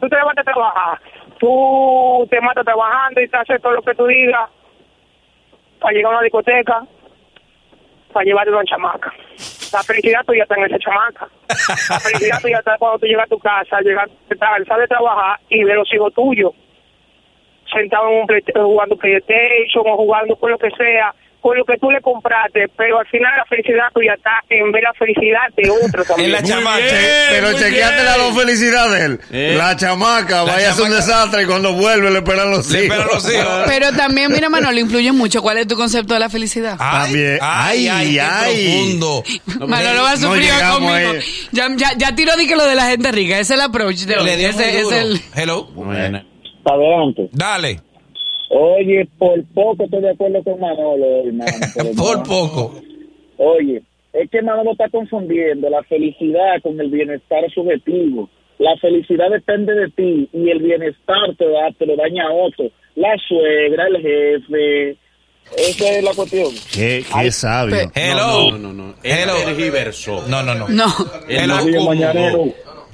tú 0.01 0.09
te 0.09 0.17
levantas 0.17 0.47
a 0.49 0.53
trabajar, 0.53 1.01
tú 1.39 2.27
te 2.29 2.41
matas 2.41 2.65
trabajando 2.65 3.21
y 3.21 3.29
te 3.29 3.37
haces 3.37 3.63
todo 3.63 3.73
lo 3.73 3.83
que 3.83 3.95
tú 3.95 4.07
digas 4.07 4.51
para 5.81 5.93
llegar 5.95 6.13
a 6.13 6.17
una 6.17 6.25
discoteca, 6.25 6.83
para 8.13 8.25
llevarte 8.25 8.51
a 8.51 8.57
una 8.57 8.65
chamaca. 8.65 9.13
La 9.73 9.83
felicidad 9.85 10.25
tuya 10.27 10.43
está 10.43 10.57
en 10.57 10.65
esa 10.65 10.79
chamaca. 10.81 11.29
La 11.89 12.01
felicidad 12.01 12.41
tuya 12.43 12.59
está 12.59 12.77
cuando 12.79 12.99
tú 12.99 13.07
llegas 13.07 13.27
a 13.27 13.29
tu 13.29 13.39
casa, 13.39 13.81
llegas, 13.81 14.11
sales 14.39 14.67
de 14.67 14.89
trabajar 14.89 15.39
y 15.49 15.63
ves 15.63 15.77
los 15.77 15.95
hijos 15.95 16.13
tuyos 16.15 16.53
sentado 17.73 18.09
en 18.11 18.21
un 18.21 18.27
play- 18.27 18.43
jugando 18.55 18.97
PlayStation 18.97 19.85
o 19.87 19.97
jugando 19.97 20.37
con 20.37 20.51
lo 20.51 20.59
que 20.59 20.69
sea, 20.77 21.15
con 21.41 21.57
lo 21.57 21.65
que 21.65 21.79
tú 21.79 21.91
le 21.91 22.03
compraste, 22.03 22.67
pero 22.77 22.99
al 22.99 23.07
final 23.07 23.33
la 23.35 23.47
felicidad 23.47 23.85
tuya 23.95 24.13
está 24.13 24.31
en 24.51 24.71
ver 24.73 24.83
la 24.83 24.93
felicidad 24.93 25.41
de 25.57 25.71
otro 25.71 26.05
también. 26.09 26.27
En 26.27 26.33
la 26.33 26.43
chamaca. 26.43 26.77
bien. 26.77 27.01
Pero 27.31 27.53
chequeate 27.55 28.05
la 28.05 28.17
dos 28.19 28.39
felicidad 28.39 28.91
de 28.91 29.05
él. 29.07 29.21
Eh. 29.33 29.55
La 29.57 29.75
chamaca, 29.75 30.45
La 30.45 30.53
vaya 30.53 30.71
a 30.71 30.75
ser 30.75 30.85
un 30.85 30.91
desastre 30.91 31.45
y 31.45 31.47
cuando 31.47 31.73
vuelve 31.73 32.11
le 32.11 32.19
esperan 32.19 32.50
los 32.50 32.71
Le 32.71 32.85
hijos. 32.85 32.95
esperan 32.99 33.15
los 33.15 33.33
hijos. 33.35 33.62
Pero 33.69 33.93
también, 33.97 34.31
mira, 34.31 34.50
Manolo, 34.50 34.79
influye 34.81 35.12
mucho. 35.12 35.41
¿Cuál 35.41 35.57
es 35.57 35.67
tu 35.67 35.77
concepto 35.77 36.12
de 36.12 36.21
la 36.21 36.29
felicidad? 36.29 36.77
También. 36.77 37.39
Ay, 37.41 37.89
ay, 37.89 38.07
Ay, 38.09 38.12
qué 38.17 38.21
ay. 38.21 38.65
profundo. 38.99 39.25
Manolo 39.67 40.03
va 40.03 40.11
a 40.12 40.17
sufrir 40.19 40.50
conmigo. 40.75 41.12
Ya, 41.53 41.69
ya, 41.75 41.93
ya 41.97 42.15
tiró 42.15 42.37
di 42.37 42.47
que 42.49 42.55
lo 42.57 42.67
de 42.67 42.75
la 42.75 42.85
gente 42.91 43.11
rica. 43.12 43.39
Ese 43.39 43.55
es 43.55 43.59
el 43.59 43.61
approach 43.62 44.00
de 44.00 44.19
hoy. 44.19 44.27
Le 44.27 44.47
Ese 44.47 44.81
es 44.81 44.93
el... 44.93 45.19
Hello. 45.35 45.65
Bueno. 45.73 46.23
Adelante. 46.64 47.29
Dale. 47.33 47.81
Oye, 48.50 49.09
por 49.19 49.43
poco 49.55 49.85
estoy 49.85 50.00
de 50.02 50.11
acuerdo 50.11 50.43
con 50.43 50.59
Manolo, 50.61 51.25
hermano. 51.25 51.52
pero 51.75 51.90
Por 51.97 52.17
no. 52.19 52.23
poco. 52.25 52.75
Oye, 53.37 53.83
es 54.12 54.31
que 54.31 54.43
Manolo 54.43 54.73
está 54.73 54.88
confundiendo 54.88 55.71
la 55.71 55.83
felicidad 55.85 56.61
con 56.62 56.79
el 56.81 56.90
bienestar 56.90 57.49
subjetivo. 57.55 58.29
La 58.59 58.76
felicidad 58.76 59.31
depende 59.31 59.73
de 59.73 59.88
ti 59.90 60.29
y 60.33 60.50
el 60.50 60.59
bienestar 60.59 61.35
te, 61.38 61.49
da, 61.49 61.71
te 61.79 61.87
lo 61.87 61.97
daña 61.97 62.26
a 62.26 62.33
otro. 62.33 62.67
La 62.97 63.17
suegra, 63.26 63.87
el 63.87 63.97
jefe. 64.02 64.97
Esa 65.57 65.88
es 65.99 66.05
la 66.05 66.12
cuestión. 66.12 66.49
Qué, 66.73 67.05
qué 67.23 67.31
sabio. 67.33 67.90
Hello. 67.95 68.50
No, 68.50 68.59
no, 68.59 68.73
no. 68.73 68.87
no. 68.88 68.95
Hello. 69.02 69.33
tergiversó. 69.47 70.26
No, 70.29 70.43
no, 70.43 70.55
no. 70.55 70.69
No. 70.69 70.87
Mañanero, 71.87 72.45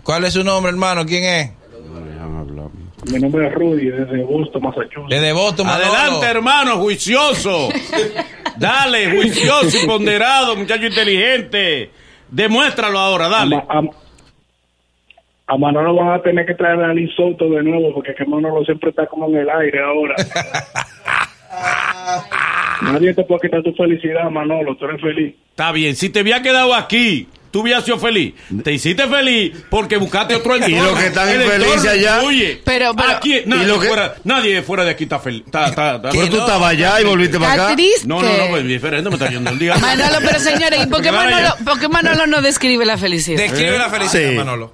¿Cuál 0.05 0.25
es 0.25 0.35
su 0.35 0.45
nombre, 0.45 0.71
hermano? 0.71 1.05
¿Quién 1.05 1.25
es? 1.25 1.51
Mi 3.13 3.21
nombre 3.21 3.47
es 3.47 3.55
Rudy, 3.55 3.91
desde 3.91 4.23
Boston, 4.25 4.63
Massachusetts. 4.63 5.09
Desde 5.09 5.33
Boston, 5.33 5.67
Manolo. 5.67 5.85
Adelante, 5.87 6.27
hermano, 6.27 6.77
juicioso. 6.79 7.69
Dale, 8.59 9.11
juicioso 9.11 9.79
y 9.83 9.87
ponderado, 9.87 10.57
muchacho 10.57 10.87
inteligente. 10.87 11.91
Demuéstralo 12.29 12.99
ahora, 12.99 13.29
dale. 13.29 13.57
A, 13.57 13.83
a 15.47 15.57
Manolo 15.57 15.95
van 15.95 16.19
a 16.19 16.23
tener 16.23 16.45
que 16.47 16.55
traer 16.55 16.83
a 16.83 16.93
Liz 16.93 17.11
Soto 17.15 17.49
de 17.51 17.63
nuevo, 17.63 17.95
porque 17.95 18.11
es 18.13 18.17
que 18.17 18.25
Manolo 18.25 18.65
siempre 18.65 18.91
está 18.91 19.07
como 19.07 19.29
en 19.29 19.37
el 19.37 19.51
aire 19.51 19.81
ahora. 19.81 20.17
Nadie 22.83 23.15
te 23.15 23.23
puede 23.25 23.43
quitar 23.43 23.63
tu 23.63 23.73
felicidad, 23.75 24.29
Manolo, 24.31 24.75
tú 24.77 24.87
eres 24.87 25.01
feliz. 25.01 25.35
Está 25.51 25.71
bien, 25.73 25.95
si 25.95 26.11
te 26.11 26.21
había 26.21 26.43
quedado 26.43 26.75
aquí, 26.75 27.29
tú 27.57 27.63
hubieras 27.63 27.87
sido 27.87 27.99
feliz. 27.99 28.35
Te 28.63 28.71
hiciste 28.71 29.07
feliz 29.09 29.57
porque 29.71 29.97
buscaste 29.97 30.35
otro 30.35 30.57
entorno. 30.57 30.85
los 30.91 30.99
que 30.99 31.07
están 31.07 31.27
El 31.31 31.41
infelices 31.41 31.87
allá. 31.87 32.17
influye. 32.19 32.61
Pero- 32.63 32.95
pero- 32.95 33.09
Aquí, 33.13 33.41
nadie, 33.47 33.63
Y 33.63 33.67
lo 33.67 33.81
que- 33.81 33.89
fuera, 33.89 34.15
nadie 34.25 34.63
fuera 34.63 34.85
de 34.85 34.91
aquí 34.91 35.05
está 35.05 35.19
feliz. 35.19 35.43
Está, 35.47 35.69
está- 35.69 35.97
está- 35.97 36.11
Pero 36.11 36.27
tú 36.29 36.37
no, 36.37 36.43
estabas 36.43 36.71
allá 36.73 37.01
y 37.01 37.05
volviste 37.05 37.39
para 37.41 37.53
acá. 37.55 37.75
triste. 37.75 38.07
No, 38.07 38.21
no, 38.21 38.37
no, 38.37 38.49
pues 38.51 38.67
diferente, 38.67 39.09
me 39.09 39.17
está 39.17 39.31
yendo 39.31 39.49
el 39.49 39.59
día. 39.59 39.75
Manolo, 39.81 40.19
pero 40.21 40.39
señores, 40.39 40.85
¿y 40.85 40.87
por 40.87 41.01
qué. 41.01 41.11
Manolo, 41.11 41.55
por 41.65 41.81
qué 41.81 41.89
Manolo 41.89 42.27
no 42.27 42.43
describe 42.43 42.85
la 42.85 42.99
felicidad? 42.99 43.39
Describe 43.39 43.79
la 43.79 43.89
felicidad, 43.89 44.31
Sí. 44.31 44.37
Manolo. 44.37 44.73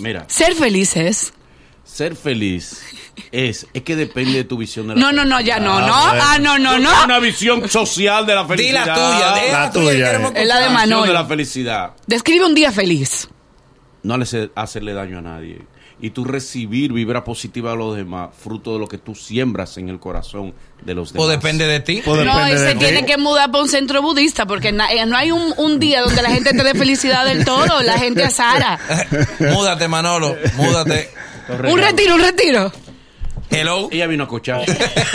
Mira, 0.00 0.24
Ser 0.28 0.54
feliz 0.54 0.96
es. 0.96 1.32
Ser 1.92 2.16
feliz 2.16 2.82
es, 3.32 3.66
es 3.74 3.82
que 3.82 3.96
depende 3.96 4.32
de 4.34 4.44
tu 4.44 4.56
visión 4.56 4.88
de 4.88 4.94
la 4.94 5.00
No, 5.00 5.12
no, 5.12 5.24
no, 5.24 5.40
ya 5.40 5.58
no, 5.58 5.80
no. 5.80 5.86
bueno. 5.86 5.94
Ah, 6.22 6.38
no, 6.40 6.58
no, 6.58 6.78
no. 6.78 7.04
Una 7.04 7.18
visión 7.18 7.68
social 7.68 8.24
de 8.26 8.34
la 8.34 8.42
Di 8.44 8.48
felicidad. 8.48 8.86
la 8.86 8.94
tuya, 8.94 9.34
di 9.34 9.50
La 9.52 9.58
la 9.64 9.70
tuya. 9.70 9.90
tuya, 9.92 10.06
queremos 10.06 10.32
Es 10.34 10.46
la 10.48 10.60
de 10.60 10.68
Manolo. 10.70 11.06
de 11.06 11.12
la 11.12 11.24
felicidad. 11.26 11.90
Describe 12.06 12.46
un 12.46 12.54
día 12.54 12.72
feliz. 12.72 13.28
No 14.02 14.16
le 14.16 14.22
hace- 14.22 14.50
hacerle 14.54 14.94
daño 14.94 15.18
a 15.18 15.22
nadie. 15.22 15.60
Y 16.02 16.10
tú 16.10 16.24
recibir 16.24 16.94
vibra 16.94 17.24
positiva 17.24 17.72
a 17.72 17.74
los 17.74 17.94
demás, 17.94 18.30
fruto 18.42 18.72
de 18.72 18.78
lo 18.78 18.88
que 18.88 18.96
tú 18.96 19.14
siembras 19.14 19.76
en 19.76 19.90
el 19.90 19.98
corazón 20.00 20.54
de 20.82 20.94
los 20.94 21.12
demás. 21.12 21.26
O 21.26 21.30
depende 21.30 21.66
de 21.66 21.80
ti. 21.80 22.02
No, 22.06 22.14
depende 22.16 22.48
y 22.48 22.52
de 22.54 22.58
se 22.58 22.72
ti. 22.72 22.78
tiene 22.78 23.04
que 23.04 23.18
mudar 23.18 23.50
para 23.50 23.62
un 23.64 23.68
centro 23.68 24.00
budista 24.00 24.46
porque 24.46 24.68
eh, 24.68 25.04
no 25.06 25.14
hay 25.18 25.30
un, 25.30 25.52
un 25.58 25.78
día 25.78 26.00
donde 26.00 26.22
la 26.22 26.30
gente 26.30 26.52
te 26.54 26.62
dé 26.64 26.72
felicidad 26.74 27.26
del 27.26 27.44
todo. 27.44 27.82
La 27.82 27.98
gente 27.98 28.24
asara. 28.24 28.78
múdate, 29.40 29.88
Manolo. 29.88 30.34
Múdate. 30.56 31.10
Un 31.50 31.78
retiro, 31.78 32.14
un 32.14 32.20
retiro. 32.20 32.72
Hello. 33.50 33.88
Ella 33.90 34.06
vino 34.06 34.24
a 34.24 34.28
cochar. 34.28 34.64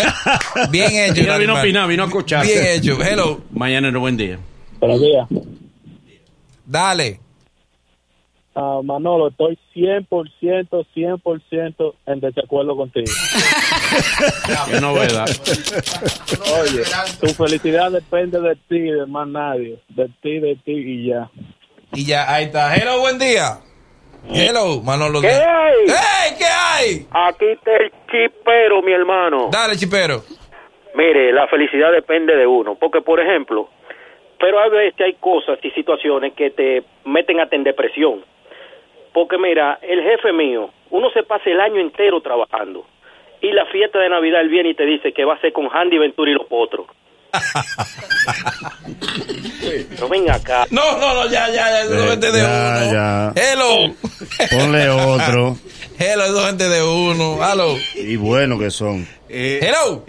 Bien 0.70 0.92
hecho. 0.92 1.22
Ella 1.22 1.38
vino 1.38 1.56
a 1.56 1.62
opinar, 1.62 1.88
vino 1.88 2.04
a 2.04 2.10
cochar. 2.10 2.46
Bien 2.46 2.66
hecho. 2.66 3.02
Hello. 3.02 3.42
Mañana 3.52 3.88
era 3.88 3.98
buen 3.98 4.18
día. 4.18 4.38
Buenos 4.80 5.02
días. 5.02 5.28
Dale. 6.66 7.20
Ah, 8.58 8.80
Manolo, 8.84 9.28
estoy 9.28 9.58
100%, 9.76 10.08
100% 10.96 11.94
en 12.06 12.20
desacuerdo 12.22 12.78
contigo. 12.78 13.06
Qué 14.70 14.80
novedad. 14.80 15.28
Oye, 16.62 16.84
tu 17.20 17.28
felicidad 17.34 17.92
depende 17.92 18.40
de 18.40 18.56
ti, 18.70 18.80
de 18.80 19.06
más 19.08 19.28
nadie. 19.28 19.82
De 19.90 20.10
ti, 20.22 20.40
de 20.40 20.56
ti 20.64 20.72
y 20.72 21.08
ya. 21.08 21.30
Y 21.94 22.06
ya, 22.06 22.34
ahí 22.34 22.46
está. 22.46 22.74
Hello, 22.76 23.00
buen 23.00 23.20
día. 23.20 23.60
Hello, 24.34 24.82
Manolo. 24.82 25.22
¿Qué 25.22 25.28
hay? 25.28 25.76
¡Hey! 25.88 26.36
¿Qué 26.38 26.46
hay? 26.46 27.08
Aquí 27.12 27.46
está 27.46 27.76
el 27.78 27.92
chipero, 28.12 28.82
mi 28.82 28.92
hermano. 28.92 29.50
Dale, 29.52 29.76
chipero. 29.76 30.24
Mire, 30.96 31.32
la 31.32 31.48
felicidad 31.48 31.92
depende 31.92 32.36
de 32.36 32.48
uno, 32.48 32.76
porque 32.76 33.02
por 33.02 33.20
ejemplo, 33.20 33.70
pero 34.40 34.60
a 34.60 34.70
veces 34.70 35.00
hay 35.02 35.14
cosas 35.16 35.60
y 35.62 35.72
situaciones 35.72 36.34
que 36.34 36.52
te 36.52 36.84
meten 37.06 37.40
hasta 37.40 37.56
en 37.56 37.64
depresión. 37.64 38.24
Porque 39.14 39.38
mira, 39.38 39.80
el 39.82 40.02
jefe 40.02 40.32
mío, 40.32 40.70
uno 40.90 41.10
se 41.12 41.24
pasa 41.24 41.50
el 41.50 41.60
año 41.60 41.80
entero 41.80 42.22
trabajando 42.22 42.86
y 43.42 43.52
la 43.52 43.66
fiesta 43.68 44.00
de 44.00 44.10
Navidad 44.10 44.42
él 44.42 44.50
viene 44.50 44.70
y 44.70 44.74
te 44.74 44.86
dice 44.86 45.14
que 45.14 45.26
va 45.26 45.36
a 45.36 45.42
ser 45.42 45.54
con 45.54 45.70
Handy 45.72 45.98
Ventura 45.98 46.32
y 46.32 46.34
los 46.34 46.48
potros. 46.48 46.88
no 50.00 50.10
venga 50.10 50.36
acá. 50.36 50.66
No, 50.70 50.98
no, 50.98 51.14
no, 51.14 51.30
ya, 51.30 51.48
ya, 51.50 51.54
ya. 51.56 51.82
Eso 51.84 52.04
es 52.04 52.10
gente 52.12 52.32
de 52.32 52.42
Ya, 52.42 52.82
uno. 52.84 52.94
ya. 52.94 53.34
Hello. 53.36 53.96
Ponle 54.52 54.90
otro. 54.90 55.58
Hello, 55.98 56.24
eso 56.26 56.40
es 56.42 56.46
gente 56.48 56.70
de 56.70 56.84
uno. 56.84 57.38
Hello. 57.44 57.76
Y 57.96 58.16
bueno 58.18 58.60
que 58.60 58.70
son. 58.72 59.08
Eh, 59.30 59.60
Hello. 59.62 60.06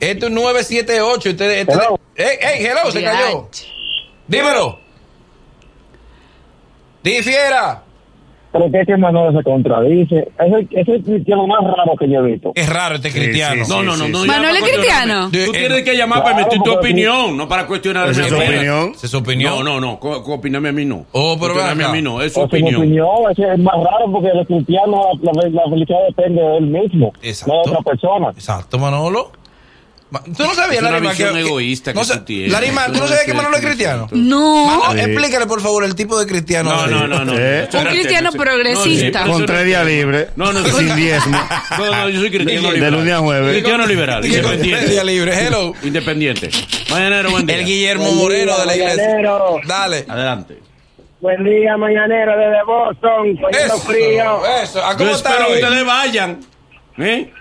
Esto 0.00 0.26
es 0.26 0.32
978. 0.32 1.30
Ustedes, 1.30 1.60
este- 1.60 1.72
Hello. 1.72 2.00
Ey, 2.16 2.38
ey, 2.40 2.66
hello, 2.66 2.90
se 2.90 3.02
cayó. 3.02 3.48
Dímelo. 4.26 4.78
Difiera. 7.02 7.82
Pero 8.52 8.68
que 8.70 8.80
este 8.80 8.96
Manolo 8.96 9.36
se 9.38 9.44
contradice. 9.44 10.28
Es 10.38 10.52
el, 10.52 10.68
es 10.72 10.88
el 10.88 11.02
cristiano 11.04 11.46
más 11.46 11.60
raro 11.62 11.94
que 11.96 12.08
yo 12.10 12.18
he 12.18 12.32
visto. 12.32 12.50
Es 12.56 12.68
raro 12.68 12.96
este 12.96 13.10
Sí, 13.10 13.20
cristiano. 13.20 13.64
sí, 13.64 13.70
No, 13.70 13.82
no, 13.84 13.96
no, 13.96 14.08
no. 14.08 14.24
Manuel 14.26 14.56
es 14.56 14.60
para 14.62 14.72
cristiano. 14.72 15.28
Tú 15.30 15.38
Eh, 15.38 15.48
tienes 15.52 15.82
que 15.82 15.96
llamar 15.96 16.22
para 16.24 16.36
claro, 16.38 16.50
emitir 16.52 16.62
tu 16.64 16.78
opinión, 16.78 17.36
no 17.36 17.48
para 17.48 17.66
cuestionarme. 17.68 18.10
Esa 18.10 18.22
es 18.22 18.28
su 18.28 18.36
opinión. 18.36 18.90
Esa 18.96 19.06
es 19.06 19.10
su 19.12 19.18
opinión. 19.18 19.52
No, 19.54 19.62
no, 19.62 19.80
no. 19.80 20.00
co- 20.00 20.16
Opinarme 20.34 20.70
a 20.70 20.72
mí 20.72 20.84
no. 20.84 21.06
Oh, 21.12 21.36
pero 21.40 21.54
acá. 21.54 21.70
a 21.70 21.74
mí 21.92 22.02
no. 22.02 22.20
Es 22.22 22.32
su 22.32 22.40
opinión. 22.40 22.76
opinión 22.76 23.06
ese 23.30 23.52
es 23.52 23.58
más 23.60 23.74
raro 23.76 24.10
porque 24.10 24.28
el 24.28 24.44
cristiano, 24.46 25.02
la, 25.22 25.32
la- 25.32 25.48
la 25.48 25.70
felicidad 25.70 25.98
depende 26.08 26.42
de 26.42 26.56
él 26.58 26.66
mismo, 26.66 27.12
Exacto. 27.22 27.54
no 27.54 27.62
de 27.62 27.70
otra 27.70 27.82
persona. 27.92 28.28
Exacto, 28.30 28.78
Manolo. 28.80 29.30
¿Tú 30.36 30.42
no 30.42 30.54
sabías, 30.54 30.82
una 30.82 30.90
Larimar, 30.90 31.12
visión 31.16 31.36
egoísta 31.38 31.92
que 31.92 31.98
no 32.00 32.04
tú 32.04 32.18
tienes. 32.24 32.50
Larimar, 32.50 32.86
¿tú 32.90 32.98
no 32.98 33.06
sabías 33.06 33.24
que 33.24 33.30
no 33.30 33.36
Manolo 33.36 33.56
es 33.58 33.64
cristiano? 33.64 34.08
que- 34.08 34.16
No. 34.16 34.66
Manolo, 34.66 34.92
Sí. 34.92 34.98
explícale, 35.10 35.46
por 35.46 35.60
favor, 35.60 35.84
el 35.84 35.94
tipo 35.94 36.18
de 36.18 36.26
cristiano. 36.26 36.74
No, 36.74 36.86
no, 36.88 37.06
no, 37.06 37.24
no. 37.24 37.32
¿Eh? 37.38 37.68
Un 37.72 37.84
cristiano 37.84 38.32
progresista. 38.32 39.20
No, 39.20 39.26
sí, 39.26 39.32
Con 39.32 39.46
tres 39.46 39.64
días 39.66 39.86
libres. 39.86 40.28
No, 40.34 40.52
no, 40.52 40.64
Sin 40.64 40.96
diezmo. 40.96 41.38
No, 41.78 41.86
no, 41.86 42.08
yo 42.08 42.20
soy 42.20 42.30
cristiano 42.30 42.68
De 42.68 42.74
liberal. 42.74 42.92
lunes 42.94 43.14
a 43.14 43.18
jueves. 43.18 43.52
Cristiano 43.52 43.86
liberal, 43.86 44.20
con 44.22 44.30
tres 44.30 44.42
días 44.42 44.56
independiente. 44.82 45.04
libres. 45.12 45.38
Hello. 45.38 45.72
Independiente. 45.82 46.50
Mañanero, 46.90 47.30
buen 47.30 47.46
día. 47.46 47.56
El 47.58 47.64
Guillermo 47.66 48.10
Moreno 48.12 48.58
de 48.58 48.66
la 48.66 48.76
iglesia. 48.76 49.02
Mañanero. 49.06 49.56
Dale. 49.66 50.04
Adelante. 50.08 50.58
Buen 51.20 51.44
día, 51.44 51.76
mañanero 51.76 52.32
desde 52.36 52.64
Boston, 52.64 53.38
Eso, 53.52 53.78
frío. 53.82 54.40
eso. 54.62 54.82
¿A 54.84 54.92
Yo 54.92 54.98
cómo 54.98 55.10
está 55.10 55.30
espero 55.30 55.46
que 55.48 55.54
ustedes 55.62 55.84
vayan. 55.86 56.40
¿Eh? 56.98 57.32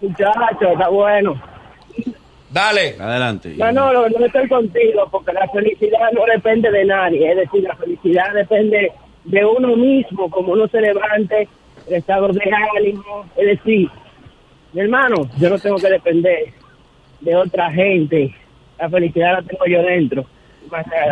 Muchachos, 0.00 0.68
está 0.74 0.88
bueno. 0.88 1.42
Dale. 2.52 2.96
Adelante. 2.98 3.54
Manolo, 3.56 4.08
no 4.08 4.26
estoy 4.26 4.48
contigo 4.48 5.08
porque 5.10 5.32
la 5.32 5.48
felicidad 5.48 6.10
no 6.12 6.22
depende 6.32 6.70
de 6.70 6.84
nadie. 6.84 7.30
Es 7.30 7.36
decir, 7.38 7.62
la 7.62 7.76
felicidad 7.76 8.32
depende 8.34 8.92
de 9.24 9.44
uno 9.44 9.76
mismo, 9.76 10.28
como 10.30 10.52
uno 10.52 10.68
se 10.68 10.80
levante, 10.80 11.48
el 11.88 11.94
estado 11.94 12.28
de 12.28 12.42
ánimo. 12.76 13.24
Es 13.36 13.46
decir, 13.58 13.88
mi 14.72 14.80
hermano, 14.80 15.28
yo 15.38 15.50
no 15.50 15.58
tengo 15.58 15.76
que 15.76 15.88
depender 15.88 16.52
de 17.20 17.36
otra 17.36 17.70
gente. 17.70 18.34
La 18.78 18.90
felicidad 18.90 19.32
la 19.34 19.42
tengo 19.42 19.64
yo 19.66 19.82
dentro. 19.82 20.26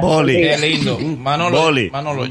Boli. 0.00 0.36
Qué 0.36 0.58
lindo. 0.58 0.98
Manolo. 0.98 1.62
Boli. 1.62 1.90
Manolo. 1.90 2.24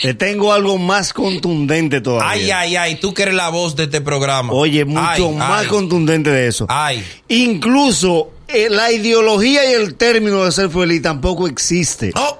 Te 0.00 0.14
tengo 0.14 0.52
algo 0.52 0.78
más 0.78 1.12
contundente 1.12 2.00
todavía. 2.00 2.30
Ay, 2.30 2.50
ay, 2.50 2.76
ay. 2.76 2.94
Tú 3.00 3.12
que 3.12 3.22
eres 3.22 3.34
la 3.34 3.48
voz 3.50 3.76
de 3.76 3.84
este 3.84 4.00
programa. 4.00 4.52
Oye, 4.52 4.84
mucho 4.84 5.28
Ay, 5.28 5.34
más 5.34 5.62
ay. 5.62 5.66
contundente 5.68 6.30
de 6.30 6.48
eso. 6.48 6.66
Ay. 6.68 7.04
Incluso 7.28 8.30
eh, 8.48 8.68
la 8.70 8.90
ideología 8.92 9.68
y 9.70 9.74
el 9.74 9.94
término 9.96 10.44
de 10.44 10.52
ser 10.52 10.70
feliz 10.70 11.02
tampoco 11.02 11.46
existe. 11.46 12.12
Oh, 12.16 12.38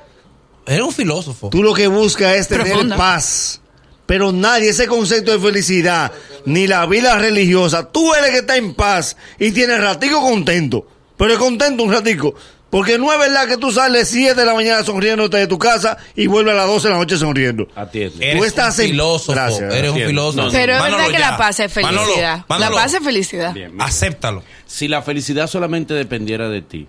eres 0.67 0.83
un 0.83 0.93
filósofo. 0.93 1.51
Tú 1.51 1.63
lo 1.63 1.75
que 1.75 1.87
buscas 1.89 2.37
es 2.37 2.49
tener 2.49 2.67
Profunda. 2.69 2.97
paz. 2.97 3.61
Pero 4.07 4.33
nadie, 4.33 4.71
ese 4.71 4.87
concepto 4.89 5.31
de 5.33 5.39
felicidad, 5.39 6.13
ni 6.45 6.67
la 6.67 6.85
vida 6.87 7.17
religiosa, 7.19 7.91
tú 7.91 8.13
eres 8.15 8.27
el 8.29 8.33
que 8.33 8.39
está 8.41 8.57
en 8.57 8.75
paz 8.75 9.17
y 9.39 9.53
tienes 9.53 9.81
ratico 9.81 10.21
contento. 10.21 10.87
Pero 11.17 11.33
es 11.35 11.39
contento 11.39 11.83
un 11.85 11.93
ratico. 11.93 12.35
Porque 12.73 12.97
no 12.99 13.13
es 13.13 13.19
verdad 13.19 13.47
que 13.47 13.59
tú 13.59 13.71
sales 13.71 14.09
7 14.09 14.35
de 14.35 14.47
la 14.47 14.55
mañana 14.55 14.83
sonriéndote 14.83 15.37
de 15.37 15.47
tu 15.47 15.59
casa 15.59 15.99
y 16.17 16.27
vuelves 16.27 16.55
a 16.55 16.57
las 16.57 16.67
12 16.67 16.89
de 16.89 16.95
la 16.95 16.99
noche 17.01 17.17
sonriendo. 17.19 17.69
Atiende. 17.77 18.17
Eres 18.31 18.39
Tú 18.39 18.45
estás 18.47 18.79
un 18.79 18.85
en- 18.87 18.91
filósofo. 18.93 19.33
Gracias, 19.33 19.75
eres 19.75 19.91
un 19.91 19.99
filósofo. 19.99 20.37
No, 20.39 20.47
no. 20.47 20.53
Pero 20.53 20.73
es 20.73 20.79
Manolo, 20.81 20.97
verdad 20.97 21.13
que 21.13 21.21
ya. 21.21 21.31
la 21.33 21.37
paz 21.37 21.61
es 21.61 21.71
felicidad. 21.73 22.45
Manolo, 22.49 22.71
La 22.71 22.83
paz 22.83 22.95
es 22.95 23.05
felicidad. 23.05 23.53
Bien. 23.53 23.73
Acéptalo. 23.79 24.43
Si 24.67 24.89
la 24.89 25.03
felicidad 25.03 25.47
solamente 25.49 25.93
dependiera 25.93 26.49
de 26.49 26.63
ti, 26.63 26.89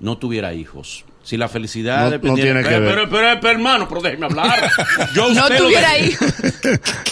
no 0.00 0.18
tuviera 0.18 0.52
hijos. 0.52 1.06
Si 1.22 1.38
la 1.38 1.48
felicidad 1.48 1.98
No- 2.00 2.04
no 2.04 2.10
dependiera 2.10 2.60
tiene 2.60 2.62
que 2.62 2.68
pero, 2.68 2.80
ver. 2.80 2.94
pero, 2.94 3.08
pero, 3.10 3.40
pero, 3.40 3.52
hermano, 3.54 3.88
pero 3.88 4.02
déjeme 4.02 4.26
hablar. 4.26 4.70
Yo 5.14 5.26
a 5.26 5.32
No 5.32 5.48
tuviera 5.48 5.98
hijos. 5.98 6.28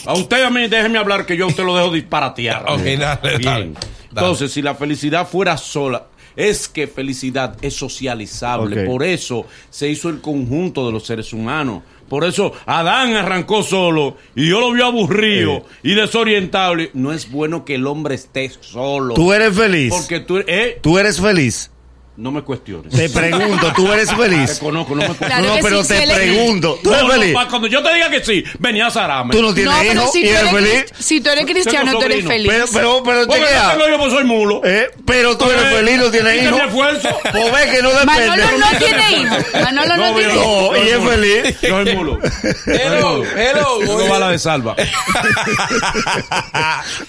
A 0.05 0.13
usted 0.13 0.45
a 0.45 0.51
mí 0.51 0.69
déjeme 0.69 0.99
hablar 0.99 1.25
que 1.25 1.39
yo 1.39 1.47
a 1.47 1.49
usted 1.49 1.65
lo 1.65 1.75
dejo 1.75 1.91
disparatear. 1.91 2.65
Ok, 2.69 2.81
dale, 2.83 2.99
dale, 2.99 3.39
Bien. 3.39 3.45
dale. 3.75 3.75
Entonces, 4.11 4.53
si 4.53 4.61
la 4.61 4.75
felicidad 4.75 5.27
fuera 5.27 5.57
sola, 5.57 6.07
es 6.39 6.69
que 6.69 6.87
felicidad 6.87 7.57
es 7.61 7.75
socializable. 7.75 8.85
Por 8.85 9.03
eso 9.03 9.45
se 9.71 9.89
hizo 9.89 10.09
el 10.09 10.21
conjunto 10.21 10.87
de 10.87 10.93
los 10.93 11.05
seres 11.05 11.33
humanos. 11.33 11.83
Por 12.09 12.25
eso 12.25 12.53
Adán 12.65 13.15
arrancó 13.17 13.63
solo 13.63 14.17
y 14.35 14.45
Dios 14.45 14.61
lo 14.61 14.73
vio 14.73 14.87
aburrido 14.87 15.67
y 15.83 15.95
desorientado. 15.95 16.77
No 16.95 17.13
es 17.13 17.31
bueno 17.31 17.65
que 17.65 17.75
el 17.75 17.87
hombre 17.87 18.15
esté 18.15 18.51
solo. 18.61 19.15
Tú 19.15 19.33
eres 19.33 19.55
feliz. 19.55 19.93
Porque 19.93 20.21
tú, 20.21 20.39
eh, 20.47 20.79
Tú 20.81 20.97
eres 20.97 21.21
feliz. 21.21 21.71
No 22.19 22.33
me 22.33 22.43
cuestiones. 22.43 22.93
Te 22.93 23.09
pregunto, 23.09 23.73
¿tú 23.77 23.93
eres 23.93 24.09
Te 24.09 24.17
feliz? 24.17 24.59
conozco, 24.59 24.93
no 24.97 25.03
me 25.03 25.07
cuestiones. 25.07 25.37
Claro 25.39 25.55
no, 25.55 25.63
pero 25.63 25.83
sí, 25.85 25.89
te 25.91 25.99
si 25.99 26.03
es- 26.11 26.17
pregunto, 26.17 26.79
¿tú 26.83 26.91
No, 26.91 26.97
eres 26.97 27.07
no, 27.07 27.13
feliz? 27.13 27.33
pa- 27.35 27.47
cuando 27.49 27.69
yo 27.69 27.81
te 27.81 27.95
diga 27.95 28.11
que 28.11 28.25
sí, 28.25 28.43
venía 28.59 28.89
a 28.89 28.91
Sarame. 28.91 29.31
Tú 29.33 29.41
no 29.41 29.55
tienes 29.55 29.73
No, 29.73 29.85
hijos 29.85 30.11
si 30.13 30.19
y 30.19 30.23
tú, 30.25 30.29
eres 30.31 30.41
eres, 30.43 30.53
feliz. 30.53 30.85
si 30.99 31.21
tú 31.21 31.31
eres 31.31 31.47
cristiano, 31.47 31.93
tú 31.97 32.03
eres 32.05 32.27
feliz. 32.27 32.51
Pero, 32.51 32.67
pero, 32.73 33.03
pero, 33.05 33.27
Porque 33.29 33.43
chequea. 33.43 33.63
no 33.63 33.71
tengo 33.71 33.89
yo, 33.89 33.99
pues 33.99 34.13
soy 34.13 34.25
mulo. 34.25 34.61
Eh, 34.65 34.91
pero 35.07 35.39
tú 35.39 35.49
eres 35.49 35.63
Eh, 35.65 35.71
feliz, 35.77 35.97
no 35.99 36.11
tienes 36.11 36.35
¿y 36.35 36.39
qué 36.41 36.45
hijos. 36.47 36.61
esfuerzo? 36.61 37.09
Pues 37.23 37.53
ve 37.53 37.71
que 37.71 37.83
no 37.83 37.91
depende. 37.91 38.27
Manolo 38.27 38.59
no 38.59 38.79
tiene 38.79 39.13
hijos. 39.13 39.39
Manolo 39.55 39.97
no, 39.97 40.07
No, 40.11 40.15
tiene 40.17 40.35
yo 40.35 40.41
hijos. 40.41 40.73
No, 40.73 40.77
y 40.85 40.89
es 40.89 40.99
feliz. 40.99 41.61
Yo 41.63 41.69
soy 41.85 41.95
mulo. 41.95 42.19
Hello, 42.67 43.25
hello. 43.37 43.79
No 43.99 44.07
bala 44.09 44.31
de 44.31 44.39
salva. 44.41 44.75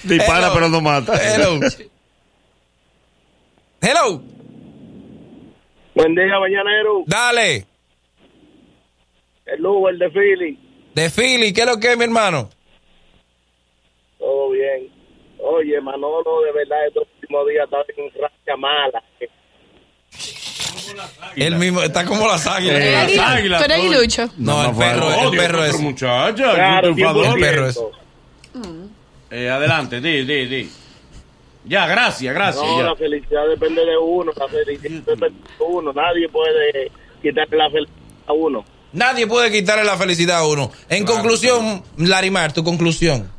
Dispara, 0.03 0.53
pero 0.53 0.69
no 0.69 0.81
mata. 0.81 1.13
Hello. 1.21 1.59
Hello. 3.81 4.21
Buen 5.99 6.15
día, 6.15 6.39
mañanero. 6.39 7.03
Dale. 7.07 7.65
el 9.47 9.65
Uber 9.65 9.97
de 9.97 10.09
Philly. 10.09 10.57
De 10.95 11.09
Philly, 11.09 11.51
¿qué 11.51 11.61
es 11.61 11.67
lo 11.67 11.77
que 11.77 11.91
es, 11.91 11.97
mi 11.97 12.05
hermano? 12.05 12.49
Todo 14.17 14.51
bien. 14.51 14.87
Oye, 15.39 15.81
Manolo, 15.81 16.41
de 16.45 16.53
verdad, 16.53 16.87
estos 16.87 17.03
últimos 17.19 17.47
días 17.49 17.65
estaba 17.65 17.83
en 17.97 18.21
racha 18.21 18.55
mala. 18.57 19.03
Él 21.35 21.55
mismo 21.57 21.81
está 21.81 22.05
como 22.05 22.25
las 22.27 22.47
águilas. 22.47 22.77
¿Tú 22.79 22.85
eres 22.85 23.15
las 23.17 23.27
águilas, 23.35 23.59
¿Tú 23.59 23.65
eres 23.65 23.77
coño. 23.77 23.89
aguilucho? 23.89 24.29
No, 24.37 24.69
el 24.69 24.75
perro, 24.77 25.31
el 25.31 25.37
perro 25.37 25.65
es. 25.65 25.79
muchacha, 25.81 26.53
Claro, 26.53 26.89
un 26.91 26.95
triunfador. 26.95 27.37
100%. 27.37 27.39
perro 27.41 27.67
es. 27.67 27.79
Eh, 29.31 29.49
adelante, 29.49 29.99
di, 29.99 30.23
di, 30.23 30.45
di. 30.47 30.71
Ya, 31.65 31.85
gracias, 31.87 32.33
gracias. 32.33 32.63
No, 32.63 32.77
ya. 32.77 32.83
la 32.85 32.95
felicidad 32.95 33.47
depende 33.47 33.85
de 33.85 33.97
uno, 33.97 34.31
la 34.35 34.47
felicidad 34.47 35.01
depende 35.05 35.29
de 35.29 35.65
uno. 35.65 35.93
Nadie 35.93 36.29
puede 36.29 36.91
quitarle 37.21 37.57
la 37.57 37.69
felicidad 37.69 37.99
a 38.27 38.33
uno. 38.33 38.65
Nadie 38.91 39.27
puede 39.27 39.51
quitarle 39.51 39.83
la 39.83 39.97
felicidad 39.97 40.37
a 40.39 40.47
uno. 40.47 40.71
En 40.89 41.05
conclusión, 41.05 41.83
Larimar, 41.97 42.53
tu 42.53 42.63
conclusión. 42.63 43.29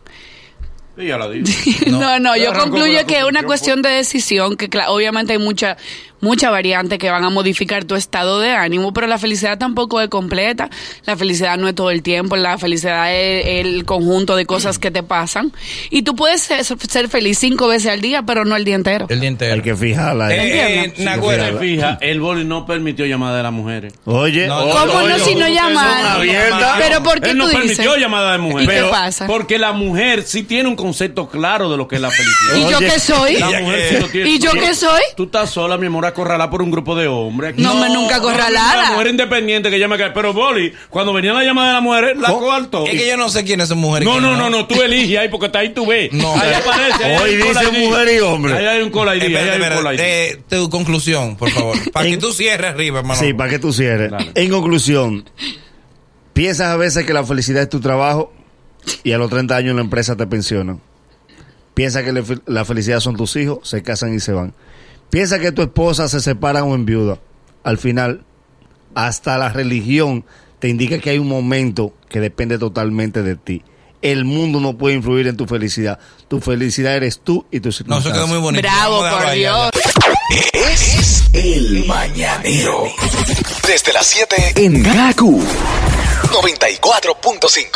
Sí, 0.96 1.06
ya 1.06 1.18
la 1.18 1.28
digo. 1.28 1.46
No, 1.86 2.18
no, 2.18 2.36
yo 2.36 2.52
concluyo 2.52 3.06
que 3.06 3.18
es 3.18 3.24
una 3.24 3.42
cuestión 3.42 3.82
de 3.82 3.90
decisión, 3.90 4.56
que 4.56 4.68
obviamente 4.88 5.32
hay 5.32 5.38
mucha 5.38 5.76
mucha 6.20 6.50
variante 6.50 6.98
que 6.98 7.10
van 7.10 7.24
a 7.24 7.30
modificar 7.30 7.84
tu 7.84 7.94
estado 7.94 8.40
de 8.40 8.52
ánimo, 8.52 8.92
pero 8.92 9.06
la 9.06 9.18
felicidad 9.18 9.58
tampoco 9.58 10.00
es 10.00 10.08
completa. 10.08 10.70
La 11.06 11.16
felicidad 11.16 11.58
no 11.58 11.68
es 11.68 11.74
todo 11.74 11.90
el 11.90 12.02
tiempo, 12.02 12.36
la 12.36 12.58
felicidad 12.58 13.14
es 13.14 13.46
el 13.46 13.84
conjunto 13.84 14.36
de 14.36 14.46
cosas 14.46 14.78
que 14.78 14.90
te 14.90 15.02
pasan. 15.02 15.52
Y 15.90 16.02
tú 16.02 16.14
puedes 16.14 16.42
ser, 16.42 16.64
ser 16.64 17.08
feliz 17.08 17.38
cinco 17.38 17.68
veces 17.68 17.92
al 17.92 18.00
día, 18.00 18.22
pero 18.22 18.44
no 18.44 18.56
el 18.56 18.64
día 18.64 18.74
entero. 18.74 19.06
El 19.08 19.20
día 19.20 19.28
entero. 19.28 19.54
Hay 19.54 19.62
que 19.62 19.76
fijarla. 19.76 20.34
Eh, 20.34 20.84
eh. 20.84 20.94
Nagüero, 20.98 21.44
Se 21.44 21.58
fija, 21.58 21.98
el 22.00 22.20
boli 22.20 22.44
no 22.44 22.66
permitió 22.66 23.06
llamada 23.06 23.38
de 23.38 23.42
las 23.42 23.52
mujeres. 23.52 23.94
Oye, 24.04 24.46
No, 24.46 24.58
oye, 24.58 24.72
¿Cómo 24.72 25.08
no 25.08 25.18
si 25.18 25.34
no 25.34 25.46
abiertas. 25.46 26.76
Pero 26.78 27.02
¿por 27.02 27.20
qué 27.20 27.30
Él 27.30 27.38
no 27.38 27.48
tú 27.48 27.56
permitió 27.56 27.96
llamada 27.96 28.32
de 28.32 28.38
mujer. 28.38 28.64
¿Y 28.64 28.68
qué 28.68 28.82
pasa? 28.90 29.26
Porque 29.26 29.58
la 29.58 29.72
mujer 29.72 30.22
sí 30.22 30.42
tiene 30.42 30.68
un 30.68 30.76
concepto 30.76 31.28
claro 31.28 31.70
de 31.70 31.76
lo 31.76 31.88
que 31.88 31.96
es 31.96 32.02
la 32.02 32.10
felicidad. 32.10 32.56
¿Y 32.56 32.70
yo 32.70 32.78
qué 32.78 32.98
soy? 32.98 33.38
La 33.38 33.60
mujer 33.60 33.88
sí 33.88 33.96
lo 34.00 34.08
tiene. 34.08 34.30
¿Y 34.30 34.38
yo 34.38 34.52
qué 34.52 34.74
soy? 34.74 35.00
Tú 35.16 35.24
estás 35.24 35.50
sola, 35.50 35.76
mi 35.76 35.86
amor, 35.86 36.06
acorralada 36.10 36.50
por 36.50 36.62
un 36.62 36.70
grupo 36.70 36.94
de 36.94 37.06
hombres. 37.08 37.56
No, 37.56 37.74
me 37.74 37.88
nunca 37.88 38.10
La 38.10 38.16
acorralada. 38.18 38.90
mujer 38.92 39.08
independiente 39.08 39.70
que 39.70 39.78
llama 39.78 39.96
que 39.96 40.04
pero 40.14 40.32
Boli, 40.32 40.72
cuando 40.90 41.12
venía 41.12 41.32
la 41.32 41.42
llamada 41.42 41.68
de 41.68 41.74
la 41.74 41.80
mujer, 41.80 42.16
la 42.16 42.28
coartó. 42.28 42.86
Es 42.86 42.92
que 42.92 43.08
yo 43.08 43.16
no 43.16 43.28
sé 43.28 43.44
quiénes 43.44 43.68
son 43.68 43.78
mujeres. 43.78 44.06
No, 44.08 44.20
no, 44.20 44.36
no, 44.36 44.50
no, 44.50 44.66
tú 44.66 44.80
eliges 44.82 45.18
ahí 45.18 45.28
porque 45.28 45.46
está 45.46 45.60
ahí 45.60 45.70
tú 45.74 45.86
ves. 45.86 46.12
No. 46.12 46.32
ahí 46.34 46.52
aparece. 46.52 47.04
ahí 47.04 47.16
Hoy 47.16 47.30
hay 47.30 47.34
un 47.40 47.48
dice 47.48 47.54
call 47.64 47.76
ID. 47.76 47.84
mujer 47.88 48.08
y 48.14 48.18
hombre. 48.20 48.52
Ahí 48.56 48.66
hay 48.66 48.82
un 48.82 48.90
call 48.90 49.06
ID, 49.16 49.22
ahí 49.22 49.34
Espérate, 49.34 49.50
hay 49.50 49.56
un 49.56 49.62
espérate, 49.62 49.82
call 49.96 50.38
ID. 50.54 50.60
tu 50.60 50.70
conclusión, 50.70 51.36
por 51.36 51.50
favor. 51.50 51.76
Para 51.92 52.06
que 52.08 52.16
tú 52.16 52.32
cierres 52.32 52.70
arriba, 52.72 53.00
hermano. 53.00 53.20
Sí, 53.20 53.32
para 53.34 53.50
que 53.50 53.58
tú 53.58 53.72
cierres. 53.72 54.10
Dale. 54.10 54.32
En 54.34 54.50
conclusión, 54.50 55.24
piensas 56.32 56.68
a 56.68 56.76
veces 56.76 57.04
que 57.06 57.12
la 57.12 57.24
felicidad 57.24 57.62
es 57.62 57.68
tu 57.68 57.80
trabajo 57.80 58.32
y 59.02 59.12
a 59.12 59.18
los 59.18 59.30
30 59.30 59.56
años 59.56 59.74
la 59.74 59.82
empresa 59.82 60.16
te 60.16 60.26
pensiona. 60.26 60.78
Piensa 61.74 62.02
que 62.04 62.12
la 62.12 62.22
la 62.46 62.64
felicidad 62.64 63.00
son 63.00 63.16
tus 63.16 63.36
hijos, 63.36 63.60
se 63.68 63.82
casan 63.82 64.14
y 64.14 64.20
se 64.20 64.32
van. 64.32 64.52
Piensa 65.10 65.38
que 65.38 65.52
tu 65.52 65.62
esposa 65.62 66.08
se 66.08 66.20
separan 66.20 66.64
o 66.64 66.74
enviuda. 66.74 67.18
Al 67.64 67.78
final, 67.78 68.24
hasta 68.94 69.36
la 69.38 69.48
religión 69.50 70.24
te 70.58 70.68
indica 70.68 70.98
que 70.98 71.10
hay 71.10 71.18
un 71.18 71.28
momento 71.28 71.94
que 72.08 72.20
depende 72.20 72.58
totalmente 72.58 73.22
de 73.22 73.36
ti. 73.36 73.62
El 74.02 74.24
mundo 74.24 74.60
no 74.60 74.78
puede 74.78 74.94
influir 74.94 75.26
en 75.26 75.36
tu 75.36 75.46
felicidad. 75.46 75.98
Tu 76.28 76.40
felicidad 76.40 76.96
eres 76.96 77.20
tú 77.20 77.44
y 77.50 77.60
tus 77.60 77.84
No, 77.86 77.98
eso 77.98 78.08
circunstancias. 78.08 78.14
quedó 78.14 78.26
muy 78.28 78.38
bonito. 78.38 78.62
Bravo, 78.62 79.00
por 79.00 79.30
Dios. 79.32 79.70
Es 80.54 81.24
el 81.34 81.84
mañanero. 81.86 82.84
Desde 83.66 83.92
las 83.92 84.06
7 84.06 84.52
en 84.56 84.82
Gaku 84.82 85.42
94.5. 85.42 87.68